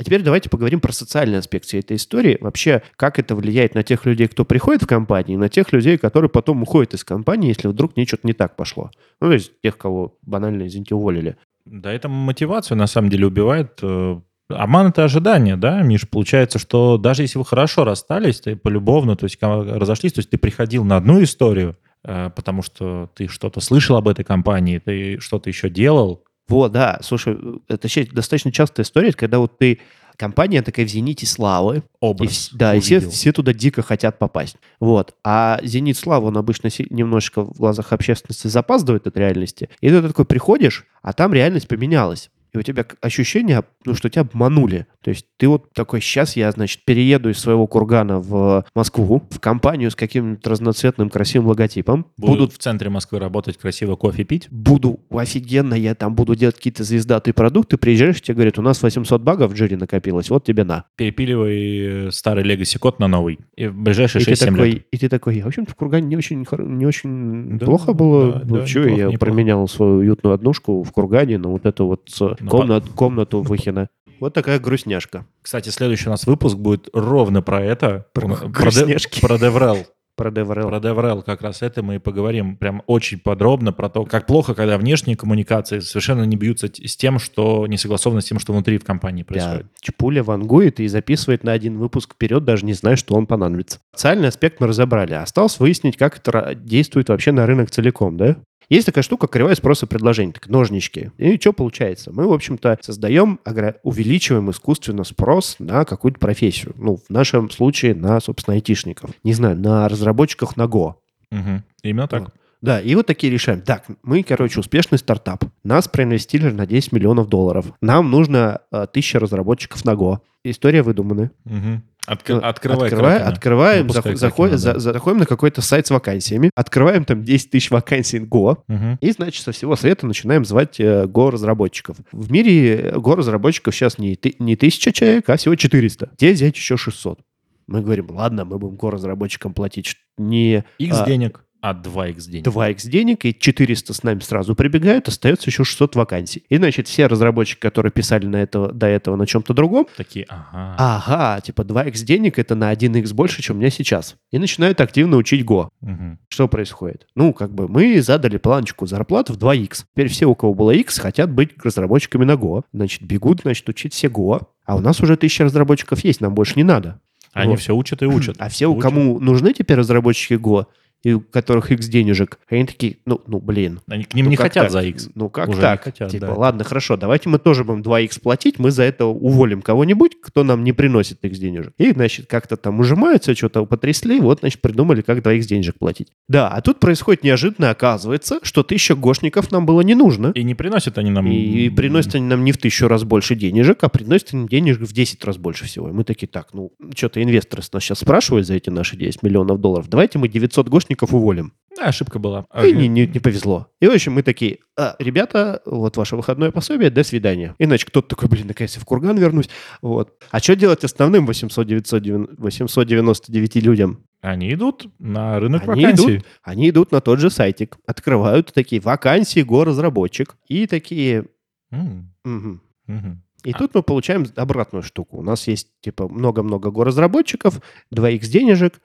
А 0.00 0.04
теперь 0.04 0.22
давайте 0.22 0.48
поговорим 0.48 0.80
про 0.80 0.92
социальный 0.92 1.38
аспект 1.38 1.66
всей 1.66 1.80
этой 1.80 1.96
истории. 1.96 2.38
Вообще, 2.40 2.82
как 2.96 3.18
это 3.18 3.34
влияет 3.34 3.74
на 3.74 3.82
тех 3.82 4.06
людей, 4.06 4.28
кто 4.28 4.46
приходит 4.46 4.82
в 4.82 4.86
компанию, 4.86 5.34
и 5.34 5.36
на 5.40 5.50
тех 5.50 5.72
людей, 5.74 5.98
которые 5.98 6.30
потом 6.30 6.62
уходят 6.62 6.94
из 6.94 7.04
компании, 7.04 7.48
если 7.48 7.68
вдруг 7.68 7.96
ничего 7.98 8.18
не 8.22 8.32
так 8.32 8.56
пошло. 8.56 8.90
Ну, 9.20 9.28
то 9.28 9.34
есть 9.34 9.52
тех, 9.62 9.76
кого 9.76 10.16
банально, 10.22 10.66
извините, 10.68 10.94
уволили. 10.94 11.36
Да, 11.70 11.92
это 11.92 12.08
мотивацию 12.08 12.76
на 12.76 12.88
самом 12.88 13.10
деле 13.10 13.28
убивает. 13.28 13.78
Э, 13.80 14.20
обман— 14.48 14.86
это 14.88 15.04
ожидание, 15.04 15.56
да, 15.56 15.82
Миш? 15.82 16.08
Получается, 16.08 16.58
что 16.58 16.98
даже 16.98 17.22
если 17.22 17.38
вы 17.38 17.44
хорошо 17.44 17.84
расстались, 17.84 18.40
ты 18.40 18.56
полюбовно, 18.56 19.14
то 19.14 19.24
есть 19.24 19.38
разошлись, 19.40 20.14
то 20.14 20.18
есть 20.18 20.30
ты 20.30 20.36
приходил 20.36 20.84
на 20.84 20.96
одну 20.96 21.22
историю, 21.22 21.76
э, 22.02 22.30
потому 22.34 22.62
что 22.62 23.08
ты 23.14 23.28
что-то 23.28 23.60
слышал 23.60 23.96
об 23.96 24.08
этой 24.08 24.24
компании, 24.24 24.78
ты 24.78 25.20
что-то 25.20 25.48
еще 25.48 25.70
делал, 25.70 26.24
вот, 26.48 26.72
да, 26.72 26.98
слушай, 27.02 27.38
это 27.68 27.88
достаточно 28.12 28.50
частая 28.50 28.84
история, 28.84 29.12
когда 29.12 29.38
вот 29.38 29.56
ты 29.56 29.78
компания 30.20 30.60
такая 30.62 30.86
в 30.86 30.88
«Зените 30.90 31.26
славы». 31.26 31.82
Образ 31.98 32.50
и, 32.52 32.56
Да, 32.56 32.70
увидел. 32.72 32.98
и 32.98 33.00
все, 33.00 33.10
все 33.10 33.32
туда 33.32 33.52
дико 33.54 33.82
хотят 33.82 34.18
попасть. 34.18 34.56
Вот. 34.78 35.14
А 35.24 35.58
«Зенит 35.62 35.96
славы», 35.96 36.28
он 36.28 36.36
обычно 36.36 36.68
немножечко 36.90 37.42
в 37.42 37.56
глазах 37.56 37.92
общественности 37.92 38.46
запаздывает 38.46 39.06
от 39.06 39.16
реальности. 39.16 39.70
И 39.80 39.88
ты 39.88 40.02
такой 40.02 40.26
приходишь, 40.26 40.84
а 41.02 41.12
там 41.14 41.32
реальность 41.32 41.66
поменялась 41.68 42.30
и 42.52 42.58
у 42.58 42.62
тебя 42.62 42.84
ощущение, 43.00 43.64
ну, 43.84 43.94
что 43.94 44.10
тебя 44.10 44.22
обманули. 44.22 44.86
То 45.02 45.10
есть 45.10 45.26
ты 45.36 45.48
вот 45.48 45.72
такой, 45.72 46.00
сейчас 46.00 46.36
я, 46.36 46.50
значит, 46.50 46.84
перееду 46.84 47.30
из 47.30 47.38
своего 47.38 47.66
кургана 47.66 48.20
в 48.20 48.64
Москву, 48.74 49.22
в 49.30 49.40
компанию 49.40 49.90
с 49.90 49.94
каким-нибудь 49.94 50.46
разноцветным 50.46 51.10
красивым 51.10 51.48
логотипом. 51.48 52.06
Будут, 52.16 52.38
будут 52.38 52.52
в 52.54 52.58
центре 52.58 52.90
Москвы 52.90 53.18
работать, 53.18 53.56
красиво 53.56 53.96
кофе 53.96 54.24
пить? 54.24 54.48
Буду 54.50 55.00
офигенно, 55.10 55.74
я 55.74 55.94
там 55.94 56.14
буду 56.14 56.34
делать 56.34 56.56
какие-то 56.56 56.84
звездатые 56.84 57.34
продукты, 57.34 57.76
приезжаешь, 57.76 58.20
тебе 58.20 58.34
говорят, 58.34 58.58
у 58.58 58.62
нас 58.62 58.82
800 58.82 59.22
багов 59.22 59.52
в 59.52 59.56
жире 59.56 59.76
накопилось, 59.76 60.30
вот 60.30 60.44
тебе 60.44 60.64
на. 60.64 60.84
Перепиливай 60.96 62.08
э, 62.08 62.10
старый 62.10 62.44
Legacy 62.44 62.78
код 62.78 62.98
на 62.98 63.08
новый. 63.08 63.38
И 63.56 63.66
в 63.66 63.74
ближайшие 63.74 64.22
6-7 64.22 64.46
такой, 64.46 64.70
лет. 64.70 64.86
И 64.90 64.98
ты 64.98 65.08
такой, 65.08 65.40
в 65.40 65.46
общем-то, 65.46 65.72
в 65.72 65.74
кургане 65.74 66.06
не 66.06 66.16
очень, 66.16 66.44
не 66.58 66.86
очень 66.86 67.58
да, 67.58 67.66
плохо 67.66 67.92
было. 67.92 68.32
Да, 68.32 68.42
ну, 68.44 68.56
да, 68.56 68.66
что, 68.66 68.80
я 68.80 68.96
неплохо. 68.96 69.18
променял 69.18 69.68
свою 69.68 69.98
уютную 69.98 70.34
однушку 70.34 70.82
в 70.82 70.92
кургане 70.92 71.38
на 71.38 71.48
вот 71.48 71.66
эту 71.66 71.86
вот 71.86 72.10
ну, 72.40 72.50
комнат, 72.50 72.84
по... 72.84 72.92
комнату 72.92 73.42
Выхина. 73.42 73.88
Вот 74.20 74.34
такая 74.34 74.58
грустняшка. 74.58 75.26
Кстати, 75.40 75.70
следующий 75.70 76.08
у 76.08 76.10
нас 76.10 76.26
выпуск 76.26 76.56
будет 76.56 76.88
ровно 76.92 77.40
про 77.42 77.64
это. 77.64 78.06
Про, 78.12 78.28
про, 78.28 78.48
грустняшки. 78.48 79.20
про 79.20 79.36
DevRel. 79.36 79.86
Про 80.20 80.30
DevRel. 80.30 80.68
Про 80.68 80.76
DevRel 80.76 81.22
как 81.22 81.40
раз 81.40 81.62
это 81.62 81.82
мы 81.82 81.94
и 81.94 81.98
поговорим 81.98 82.58
прям 82.58 82.82
очень 82.86 83.18
подробно 83.18 83.72
про 83.72 83.88
то, 83.88 84.04
как 84.04 84.26
плохо, 84.26 84.52
когда 84.52 84.76
внешние 84.76 85.16
коммуникации 85.16 85.78
совершенно 85.78 86.24
не 86.24 86.36
бьются 86.36 86.66
с 86.66 86.94
тем, 86.94 87.18
что 87.18 87.66
не 87.66 87.78
согласовано 87.78 88.20
с 88.20 88.26
тем, 88.26 88.38
что 88.38 88.52
внутри 88.52 88.76
в 88.76 88.84
компании 88.84 89.22
происходит. 89.22 89.62
Да. 89.62 89.68
Чепуля 89.80 90.22
вангует 90.22 90.78
и 90.78 90.88
записывает 90.88 91.42
на 91.42 91.52
один 91.52 91.78
выпуск 91.78 92.12
вперед, 92.12 92.44
даже 92.44 92.66
не 92.66 92.74
зная, 92.74 92.96
что 92.96 93.14
он 93.14 93.26
понадобится. 93.26 93.78
Социальный 93.94 94.28
аспект 94.28 94.60
мы 94.60 94.66
разобрали. 94.66 95.14
Осталось 95.14 95.58
выяснить, 95.58 95.96
как 95.96 96.18
это 96.18 96.54
действует 96.54 97.08
вообще 97.08 97.32
на 97.32 97.46
рынок 97.46 97.70
целиком, 97.70 98.18
да? 98.18 98.36
Есть 98.70 98.86
такая 98.86 99.02
штука, 99.02 99.26
кривая 99.26 99.56
спроса 99.56 99.88
предложения, 99.88 100.32
так 100.32 100.48
ножнички. 100.48 101.10
И 101.18 101.36
что 101.38 101.52
получается? 101.52 102.12
Мы, 102.12 102.28
в 102.28 102.32
общем-то, 102.32 102.78
создаем, 102.80 103.40
увеличиваем 103.82 104.48
искусственно 104.50 105.02
спрос 105.02 105.56
на 105.58 105.84
какую-то 105.84 106.20
профессию. 106.20 106.72
Ну, 106.76 106.96
в 106.96 107.10
нашем 107.10 107.50
случае 107.50 107.96
на, 107.96 108.20
собственно, 108.20 108.54
айтишников. 108.54 109.10
Не 109.24 109.34
знаю, 109.34 109.56
на 109.58 109.88
разработчиков 109.88 110.56
на 110.56 110.62
Go. 110.62 110.94
Угу. 111.32 111.62
Именно 111.82 112.08
так. 112.08 112.20
Вот. 112.22 112.34
Да, 112.62 112.80
и 112.80 112.94
вот 112.94 113.06
такие 113.06 113.32
решаем. 113.32 113.62
Так, 113.62 113.84
мы, 114.02 114.22
короче, 114.22 114.60
успешный 114.60 114.98
стартап. 114.98 115.44
Нас 115.64 115.88
проинвестировали 115.88 116.52
на 116.52 116.66
10 116.66 116.92
миллионов 116.92 117.28
долларов. 117.28 117.66
Нам 117.80 118.10
нужно 118.10 118.60
э, 118.70 118.86
тысяча 118.92 119.18
разработчиков 119.18 119.84
на 119.84 119.92
Go. 119.92 120.18
История 120.44 120.82
выдумана. 120.82 121.30
Угу. 121.46 121.82
Отк... 122.06 122.30
Открывай 122.30 122.88
Открывай, 122.88 123.18
открываем, 123.18 123.86
ну, 123.86 123.92
зах... 123.92 124.16
заходим, 124.16 124.58
за... 124.58 124.78
заходим 124.78 125.18
на 125.18 125.26
какой-то 125.26 125.60
сайт 125.60 125.86
с 125.86 125.90
вакансиями, 125.90 126.50
открываем 126.54 127.04
там 127.04 127.22
10 127.22 127.50
тысяч 127.50 127.70
вакансий 127.70 128.18
Go, 128.18 128.58
угу. 128.66 128.98
и, 129.00 129.10
значит, 129.12 129.44
со 129.44 129.52
всего 129.52 129.76
света 129.76 130.06
начинаем 130.06 130.44
звать 130.44 130.80
э, 130.80 131.04
Go-разработчиков. 131.04 131.96
В 132.10 132.32
мире 132.32 132.92
Go-разработчиков 132.96 133.74
сейчас 133.74 133.98
не, 133.98 134.16
ты... 134.16 134.34
не 134.38 134.56
тысяча 134.56 134.92
человек, 134.92 135.28
а 135.28 135.36
всего 135.36 135.54
400. 135.54 136.10
Где 136.16 136.32
взять 136.32 136.56
еще 136.56 136.76
600? 136.76 137.20
Мы 137.66 137.82
говорим, 137.82 138.10
ладно, 138.10 138.44
мы 138.44 138.58
будем 138.58 138.76
Go-разработчикам 138.76 139.52
платить 139.52 139.96
не... 140.16 140.64
X 140.78 141.00
а, 141.02 141.06
денег. 141.06 141.44
А 141.60 141.74
2х 141.74 142.30
денег. 142.30 142.46
2х 142.46 142.88
денег, 142.88 143.24
и 143.24 143.38
400 143.38 143.92
с 143.92 144.02
нами 144.02 144.20
сразу 144.20 144.54
прибегают, 144.54 145.08
остается 145.08 145.50
еще 145.50 145.64
600 145.64 145.94
вакансий. 145.96 146.42
И, 146.48 146.56
значит, 146.56 146.88
все 146.88 147.06
разработчики, 147.06 147.60
которые 147.60 147.92
писали 147.92 148.26
на 148.26 148.36
это, 148.36 148.68
до 148.72 148.86
этого 148.86 149.16
на 149.16 149.26
чем-то 149.26 149.52
другом, 149.52 149.86
такие, 149.96 150.26
ага. 150.28 150.74
Ага, 150.78 151.40
типа 151.42 151.62
2х 151.62 151.92
денег 152.04 152.38
это 152.38 152.54
на 152.54 152.72
1х 152.72 153.12
больше, 153.14 153.42
чем 153.42 153.56
у 153.56 153.58
меня 153.60 153.70
сейчас. 153.70 154.16
И 154.30 154.38
начинают 154.38 154.80
активно 154.80 155.16
учить 155.16 155.44
Go. 155.44 155.68
Угу. 155.82 156.18
Что 156.28 156.48
происходит? 156.48 157.06
Ну, 157.14 157.34
как 157.34 157.54
бы 157.54 157.68
мы 157.68 158.00
задали 158.00 158.38
планочку 158.38 158.86
зарплат 158.86 159.28
в 159.28 159.36
2х. 159.36 159.84
Теперь 159.92 160.08
все, 160.08 160.26
у 160.26 160.34
кого 160.34 160.54
было 160.54 160.70
x, 160.70 160.98
хотят 160.98 161.30
быть 161.30 161.50
разработчиками 161.62 162.24
на 162.24 162.32
Go. 162.32 162.62
Значит, 162.72 163.02
бегут, 163.02 163.42
значит, 163.42 163.68
учить 163.68 163.92
все 163.92 164.08
Go. 164.08 164.46
А 164.64 164.76
у 164.76 164.80
нас 164.80 165.00
уже 165.00 165.16
тысяча 165.16 165.44
разработчиков 165.44 166.02
есть, 166.04 166.20
нам 166.20 166.34
больше 166.34 166.54
не 166.56 166.64
надо. 166.64 167.00
Они 167.32 167.52
вот. 167.52 167.60
все 167.60 167.74
учат 167.74 168.02
и 168.02 168.06
учат. 168.06 168.36
А 168.38 168.48
все, 168.48 168.66
учат. 168.66 168.82
кому 168.82 169.20
нужны 169.20 169.52
теперь 169.52 169.78
разработчики 169.78 170.34
Go, 170.34 170.66
и 171.02 171.12
у 171.14 171.20
которых 171.20 171.70
X 171.70 171.88
денежек, 171.88 172.38
они 172.48 172.66
такие, 172.66 172.98
ну, 173.06 173.20
ну 173.26 173.40
блин. 173.40 173.80
Они 173.88 174.04
к 174.04 174.14
ним 174.14 174.26
ну 174.26 174.30
не 174.30 174.36
хотят 174.36 174.64
так? 174.64 174.70
за 174.70 174.82
X. 174.82 175.10
Ну 175.14 175.30
как 175.30 175.48
Уже 175.48 175.60
так? 175.60 175.84
хотят, 175.84 176.10
типа, 176.10 176.26
да. 176.26 176.34
ладно, 176.34 176.64
хорошо, 176.64 176.96
давайте 176.96 177.28
мы 177.28 177.38
тоже 177.38 177.64
будем 177.64 177.82
2X 177.82 178.20
платить, 178.20 178.58
мы 178.58 178.70
за 178.70 178.82
это 178.82 179.06
уволим 179.06 179.62
кого-нибудь, 179.62 180.20
кто 180.20 180.44
нам 180.44 180.62
не 180.64 180.72
приносит 180.72 181.24
X 181.24 181.38
денежек. 181.38 181.72
И, 181.78 181.92
значит, 181.92 182.26
как-то 182.26 182.56
там 182.56 182.80
ужимаются, 182.80 183.34
что-то 183.34 183.64
потрясли, 183.64 184.20
вот, 184.20 184.40
значит, 184.40 184.60
придумали, 184.60 185.00
как 185.00 185.18
2X 185.18 185.42
денежек 185.42 185.78
платить. 185.78 186.08
Да, 186.28 186.48
а 186.48 186.60
тут 186.60 186.80
происходит 186.80 187.24
неожиданно, 187.24 187.70
оказывается, 187.70 188.40
что 188.42 188.62
тысяча 188.62 188.94
гошников 188.94 189.50
нам 189.50 189.66
было 189.66 189.80
не 189.80 189.94
нужно. 189.94 190.32
И 190.34 190.42
не 190.42 190.54
приносят 190.54 190.98
они 190.98 191.10
нам... 191.10 191.26
И 191.26 191.70
приносят 191.70 192.14
они 192.14 192.26
нам 192.26 192.44
не 192.44 192.52
в 192.52 192.58
тысячу 192.58 192.88
раз 192.88 193.04
больше 193.04 193.34
денежек, 193.34 193.82
а 193.82 193.88
приносят 193.88 194.34
они 194.34 194.46
денежек 194.48 194.82
в 194.82 194.92
10 194.92 195.24
раз 195.24 195.38
больше 195.38 195.64
всего. 195.64 195.88
И 195.88 195.92
мы 195.92 196.04
такие, 196.04 196.26
так, 196.26 196.48
ну, 196.52 196.72
что-то 196.94 197.22
инвесторы 197.22 197.62
с 197.62 197.72
нас 197.72 197.82
сейчас 197.82 198.00
спрашивают 198.00 198.46
за 198.46 198.54
эти 198.54 198.70
наши 198.70 198.96
10 198.96 199.22
миллионов 199.22 199.60
долларов. 199.60 199.88
Давайте 199.88 200.18
мы 200.18 200.28
900 200.28 200.68
гошников 200.68 200.89
уволим. 201.00 201.52
Да, 201.76 201.86
ошибка 201.86 202.18
была. 202.18 202.46
И 202.64 202.72
не, 202.72 202.88
не- 202.88 203.06
не 203.06 203.20
повезло. 203.20 203.68
И, 203.80 203.86
в 203.86 203.92
общем, 203.92 204.12
мы 204.14 204.22
такие, 204.22 204.58
«А, 204.76 204.96
ребята, 204.98 205.62
вот 205.64 205.96
ваше 205.96 206.16
выходное 206.16 206.50
пособие, 206.50 206.90
до 206.90 207.04
свидания. 207.04 207.54
Иначе 207.58 207.86
кто-то 207.86 208.08
такой, 208.08 208.28
блин, 208.28 208.48
наконец 208.48 208.74
я 208.74 208.80
в 208.80 208.84
курган 208.84 209.16
вернусь. 209.16 209.48
Вот. 209.80 210.12
А 210.30 210.40
что 210.40 210.56
делать 210.56 210.82
основным 210.84 211.26
800 211.26 211.66
909 211.66 212.38
899 212.38 213.56
людям? 213.62 214.04
Они 214.20 214.52
идут 214.52 214.86
на 214.98 215.38
рынок 215.40 215.66
Они 215.68 215.84
вакансий. 215.84 216.16
идут, 216.16 216.26
они 216.42 216.68
идут 216.70 216.92
на 216.92 217.00
тот 217.00 217.20
же 217.20 217.30
сайтик, 217.30 217.78
открывают 217.86 218.52
такие 218.52 218.82
вакансии 218.82 219.40
горазработчик. 219.40 220.36
И 220.48 220.66
такие, 220.66 221.26
М, 221.70 222.12
«Мгм». 222.24 222.62
мгм. 222.88 223.22
И 223.44 223.52
А. 223.52 223.58
тут 223.58 223.74
мы 223.74 223.82
получаем 223.82 224.26
обратную 224.36 224.82
штуку. 224.82 225.18
У 225.18 225.22
нас 225.22 225.46
есть, 225.46 225.68
типа, 225.80 226.08
много-много 226.08 226.70
горазработчиков, 226.72 227.60
2x 227.90 228.26
денежек, 228.28 228.80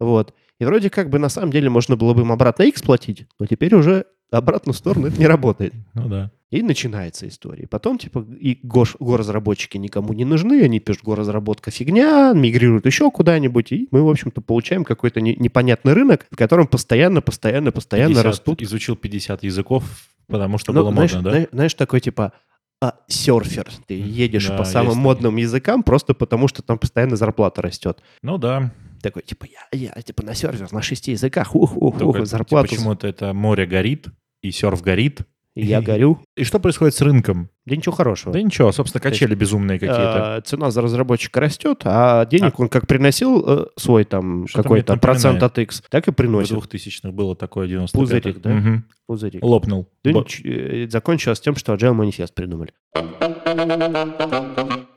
вот. 0.00 0.34
И 0.62 0.64
вроде 0.64 0.90
как 0.90 1.10
бы 1.10 1.18
на 1.18 1.28
самом 1.28 1.50
деле 1.50 1.68
можно 1.70 1.96
было 1.96 2.14
бы 2.14 2.20
им 2.20 2.30
обратно 2.30 2.62
x 2.62 2.82
платить, 2.82 3.26
но 3.40 3.46
теперь 3.46 3.74
уже 3.74 4.06
обратную 4.30 4.76
сторону 4.76 5.08
это 5.08 5.18
не 5.18 5.26
работает. 5.26 5.74
Ну 5.94 6.08
да. 6.08 6.30
И 6.52 6.62
начинается 6.62 7.26
история. 7.26 7.66
Потом, 7.66 7.98
типа, 7.98 8.24
и 8.38 8.60
гош, 8.62 8.94
горазработчики 9.00 9.76
никому 9.76 10.12
не 10.12 10.24
нужны, 10.24 10.62
они 10.62 10.78
пишут, 10.78 11.02
горазработка 11.02 11.72
фигня, 11.72 12.32
мигрируют 12.32 12.86
еще 12.86 13.10
куда-нибудь, 13.10 13.72
и 13.72 13.88
мы, 13.90 14.04
в 14.04 14.08
общем-то, 14.08 14.40
получаем 14.40 14.84
какой-то 14.84 15.20
не- 15.20 15.34
непонятный 15.34 15.94
рынок, 15.94 16.28
в 16.30 16.36
котором 16.36 16.68
постоянно, 16.68 17.22
постоянно, 17.22 17.72
постоянно 17.72 18.10
50 18.10 18.24
растут 18.24 18.62
Изучил 18.62 18.94
50 18.94 19.42
языков, 19.42 19.82
потому 20.28 20.58
что 20.58 20.72
ну, 20.72 20.82
было 20.82 20.92
знаешь, 20.92 21.12
модно, 21.12 21.24
да? 21.24 21.30
знаешь, 21.30 21.48
знаешь, 21.50 21.74
такой 21.74 22.00
типа 22.00 22.34
а, 22.82 22.96
серфер. 23.06 23.70
Ты 23.86 23.94
едешь 23.94 24.48
Да, 24.48 24.56
по 24.56 24.64
самым 24.64 24.88
есть 24.88 25.00
модным 25.00 25.36
языкам 25.36 25.84
просто 25.84 26.14
потому, 26.14 26.48
что 26.48 26.62
там 26.62 26.78
постоянно 26.78 27.14
зарплата 27.14 27.62
растет. 27.62 28.02
Ну 28.22 28.38
да. 28.38 28.72
Такой, 29.00 29.22
типа, 29.22 29.46
я, 29.72 29.94
я 29.94 30.02
типа 30.02 30.24
на 30.24 30.34
сервер 30.34 30.72
на 30.72 30.82
шести 30.82 31.12
языках, 31.12 31.54
ух, 31.54 31.76
ух, 31.76 31.96
Только 31.96 32.22
ух, 32.22 32.26
зарплату. 32.26 32.68
Почему-то 32.68 33.06
это 33.06 33.32
море 33.34 33.66
горит, 33.66 34.08
и 34.42 34.50
серф 34.50 34.82
горит. 34.82 35.20
И 35.54 35.66
я 35.66 35.82
горю. 35.82 36.18
И 36.36 36.44
что 36.44 36.58
происходит 36.58 36.94
с 36.94 37.00
рынком? 37.02 37.50
Да 37.66 37.76
ничего 37.76 37.94
хорошего. 37.94 38.32
Да 38.32 38.40
ничего, 38.42 38.72
собственно, 38.72 39.02
То 39.02 39.08
есть, 39.08 39.20
качели 39.20 39.34
безумные 39.34 39.78
какие-то. 39.78 40.36
А, 40.36 40.40
цена 40.40 40.70
за 40.70 40.80
разработчика 40.82 41.40
растет, 41.40 41.82
а 41.84 42.24
денег 42.26 42.58
он 42.58 42.68
как 42.68 42.86
приносил 42.86 43.44
э, 43.46 43.66
свой 43.76 44.04
там 44.04 44.46
какой-то 44.52 44.96
процент 44.96 45.42
от 45.42 45.58
X, 45.58 45.82
так 45.90 46.08
и 46.08 46.10
В 46.10 46.14
приносит. 46.14 46.56
2000-х 46.56 47.10
было 47.12 47.36
такое 47.36 47.68
95 47.68 47.92
Пузырик, 48.22 48.40
да? 48.40 48.50
Мгм. 48.50 48.84
Пузырик. 49.06 49.44
Лопнул. 49.44 49.88
Да 50.02 50.12
Бо- 50.12 50.20
нич- 50.22 50.42
э, 50.44 50.88
закончилось 50.88 51.40
тем, 51.40 51.54
что 51.56 51.74
Agile 51.74 51.92
манифест 51.92 52.34
придумали. 52.34 52.72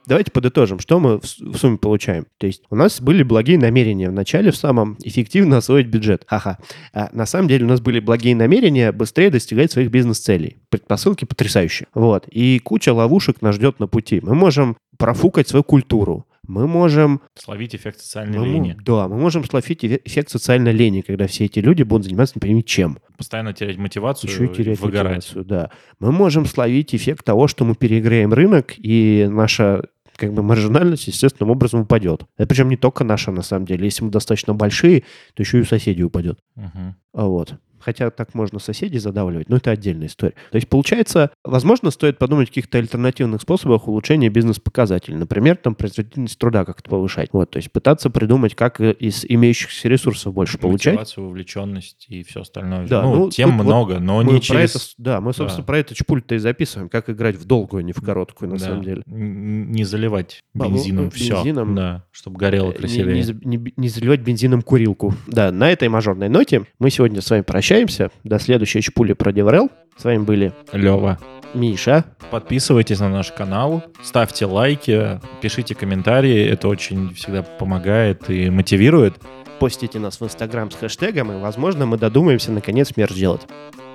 Давайте 0.08 0.32
подытожим, 0.32 0.80
что 0.80 1.00
мы 1.00 1.20
в 1.20 1.58
сумме 1.58 1.78
получаем. 1.78 2.28
То 2.38 2.48
есть 2.48 2.64
у 2.70 2.76
нас 2.76 3.02
были 3.02 3.24
благие 3.24 3.58
намерения 3.58 4.10
в 4.10 4.14
начале 4.14 4.52
в 4.52 4.56
самом 4.56 4.98
эффективно 5.04 5.58
освоить 5.58 5.88
бюджет. 5.88 6.24
Ха-ха. 6.28 6.58
А 6.94 7.10
на 7.12 7.26
самом 7.26 7.48
деле 7.48 7.66
у 7.66 7.68
нас 7.70 7.82
были 7.82 8.00
благие 8.00 8.36
намерения 8.36 8.92
быстрее 8.92 9.30
достигать 9.30 9.72
своих 9.72 9.90
бизнес-целей. 9.90 10.58
Предпосылки 10.70 11.26
потрясающие. 11.26 11.88
Вот. 11.94 12.28
И 12.30 12.60
куча 12.60 12.94
ловушек 12.94 13.42
нас 13.42 13.56
ждет 13.56 13.80
на 13.80 13.88
пути. 13.88 14.20
Мы 14.22 14.36
можем 14.36 14.78
профукать 14.98 15.48
свою 15.48 15.64
культуру. 15.64 16.28
Мы 16.48 16.68
можем 16.68 17.22
Словить 17.34 17.74
эффект 17.76 18.00
социальной 18.02 18.38
мы 18.38 18.46
лени. 18.46 18.78
да, 18.86 19.08
мы 19.08 19.18
можем 19.18 19.44
словить 19.46 19.84
эффект 19.84 20.30
социальной 20.30 20.74
лени, 20.74 21.02
когда 21.02 21.26
все 21.26 21.46
эти 21.46 21.58
люди 21.58 21.82
будут 21.82 22.06
заниматься 22.06 22.36
не 22.36 22.40
пойми 22.40 22.64
чем. 22.64 23.00
Постоянно 23.18 23.52
терять 23.54 23.78
мотивацию 23.78 24.30
Еще 24.30 24.46
и 24.46 24.50
терять 24.50 24.80
выгорать. 24.80 25.16
мотивацию, 25.16 25.44
да. 25.44 25.72
Мы 26.00 26.12
можем 26.12 26.46
словить 26.46 26.94
эффект 26.94 27.26
того, 27.26 27.48
что 27.48 27.66
мы 27.66 27.74
переиграем 27.74 28.32
рынок, 28.32 28.76
и 28.78 29.26
наша 29.28 29.86
как 30.18 30.34
бы 30.34 30.44
маржинальность 30.44 31.08
естественным 31.08 31.52
образом 31.52 31.82
упадет. 31.82 32.26
Это 32.38 32.48
причем 32.48 32.70
не 32.70 32.78
только 32.78 33.04
наша, 33.04 33.32
на 33.32 33.42
самом 33.42 33.66
деле. 33.66 33.86
Если 33.86 34.04
мы 34.04 34.12
достаточно 34.12 34.54
большие, 34.54 35.04
то 35.34 35.44
еще 35.44 35.60
и 35.60 35.62
у 35.62 35.66
соседей 35.66 36.04
упадет. 36.04 36.40
Мгм. 36.56 36.96
А 37.14 37.26
вот. 37.26 37.56
Хотя 37.86 38.10
так 38.10 38.34
можно 38.34 38.58
соседей 38.58 38.98
задавливать, 38.98 39.48
но 39.48 39.58
это 39.58 39.70
отдельная 39.70 40.08
история. 40.08 40.34
То 40.52 40.56
есть, 40.56 40.68
получается, 40.68 41.30
возможно, 41.44 41.92
стоит 41.92 42.18
подумать 42.18 42.48
о 42.48 42.50
каких-то 42.50 42.80
альтернативных 42.80 43.44
способах 43.44 43.88
улучшения 43.88 44.30
бизнес-показателей. 44.30 45.18
Например, 45.18 45.56
там 45.56 45.76
производительность 45.76 46.40
труда 46.40 46.66
как-то 46.66 46.90
повышать. 46.90 47.30
Вот, 47.32 47.52
то 47.52 47.58
есть 47.58 47.72
пытаться 47.72 48.10
придумать, 48.10 48.56
как 48.56 48.82
э, 48.82 48.94
из 48.94 49.24
имеющихся 49.24 49.88
ресурсов 49.88 50.34
больше 50.34 50.58
получать. 50.58 50.96
Мотивацию, 50.96 51.28
вовлеченность 51.28 52.08
и 52.10 52.24
все 52.24 52.42
остальное. 52.42 52.88
Да, 52.88 53.04
ну, 53.04 53.16
ну, 53.16 53.30
тем 53.30 53.50
тут 53.50 53.58
вот 53.60 53.66
много, 53.66 54.00
но 54.00 54.24
не 54.24 54.42
через... 54.42 54.76
это 54.76 54.86
да, 54.98 55.22
мы, 55.22 55.34
собственно, 55.34 55.64
да. 55.64 55.68
про 55.68 55.78
это 55.78 55.94
чпуль-то 55.94 56.34
и 56.34 56.40
записываем, 56.40 56.90
как 56.90 57.12
играть 57.12 57.36
в 57.36 57.46
долгую, 57.46 57.82
а 57.82 57.84
не 57.84 57.94
в 57.94 58.02
короткую, 58.02 58.50
на 58.50 58.58
да, 58.58 58.66
самом 58.66 58.84
деле. 58.84 59.04
Не 59.06 59.84
заливать 59.84 60.42
А, 60.56 60.58
ну, 60.58 60.72
бензином 60.72 61.06
ну, 61.06 61.12
все. 61.12 61.36
бензином, 61.36 61.76
Да, 61.76 62.06
чтобы 62.12 62.40
горело 62.40 62.72
красивее. 62.72 63.24
Не, 63.24 63.58
не 63.58 63.74
не 63.78 63.90
заливать 63.90 64.22
бензином 64.22 64.64
курилку. 64.64 65.14
Да, 65.28 65.52
на 65.52 65.70
этой 65.70 65.88
мажорной 65.88 66.30
ноте 66.30 66.66
мы 66.80 66.90
сегодня 66.90 67.22
с 67.22 67.30
вами 67.30 67.42
прощаемся. 67.42 67.75
До 68.24 68.40
следующей 68.40 68.82
чпули 68.82 69.14
про 69.14 69.32
DevRel. 69.32 69.70
С 69.98 70.04
вами 70.04 70.20
были 70.20 70.54
Лева. 70.74 71.20
Миша. 71.54 72.04
Подписывайтесь 72.32 73.00
на 73.00 73.08
наш 73.10 73.32
канал, 73.32 73.84
ставьте 74.04 74.46
лайки, 74.46 75.22
пишите 75.42 75.74
комментарии. 75.76 76.46
Это 76.46 76.68
очень 76.68 77.14
всегда 77.14 77.44
помогает 77.44 78.30
и 78.30 78.50
мотивирует. 78.50 79.16
Постите 79.60 80.00
нас 80.00 80.20
в 80.20 80.26
Инстаграм 80.26 80.70
с 80.70 80.76
хэштегом, 80.76 81.32
и, 81.32 81.40
возможно, 81.40 81.86
мы 81.86 81.98
додумаемся 81.98 82.52
наконец 82.52 82.92
мерч 82.98 83.12
сделать. 83.14 83.42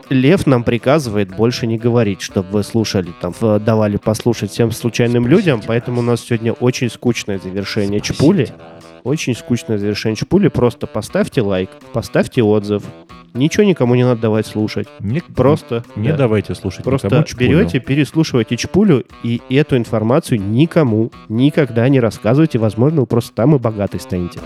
Лев 0.09 0.47
нам 0.47 0.65
приказывает 0.65 1.29
больше 1.37 1.67
не 1.67 1.77
говорить, 1.77 2.21
чтобы 2.23 2.49
вы 2.51 2.63
слушали, 2.65 3.11
там, 3.21 3.35
в- 3.39 3.59
давали 3.61 3.97
послушать 3.97 4.51
всем 4.51 4.73
случайным 4.73 5.27
людям, 5.29 5.61
поэтому 5.65 6.01
у 6.01 6.03
нас 6.03 6.23
сегодня 6.23 6.53
очень 6.53 6.89
скучное 6.89 7.39
завершение 7.39 8.01
чпули. 8.01 8.49
Очень 9.05 9.35
скучное 9.37 9.79
завершение 9.79 10.17
чпули. 10.17 10.49
Просто 10.49 10.87
поставьте 10.87 11.43
лайк, 11.43 11.71
поставьте 11.93 12.43
отзыв. 12.43 12.83
Ничего 13.35 13.65
никому 13.65 13.95
не 13.95 14.05
надо 14.05 14.21
давать 14.23 14.47
слушать. 14.47 14.89
Не, 15.01 15.21
Просто 15.21 15.85
не 15.97 16.11
да. 16.11 16.17
давайте 16.17 16.55
слушать 16.55 16.85
Просто 16.85 17.09
никому 17.09 17.25
чпулю. 17.25 17.49
берете, 17.49 17.81
переслушиваете 17.81 18.57
чпулю, 18.57 19.05
и 19.23 19.41
эту 19.51 19.77
информацию 19.77 20.41
никому 20.41 21.11
никогда 21.29 21.89
не 21.89 22.01
рассказывайте. 22.01 22.59
Возможно, 22.59 23.03
вы 23.03 23.07
просто 23.07 23.35
там 23.35 23.55
и 23.55 23.59
богатый 23.59 24.01
станете. 24.01 24.41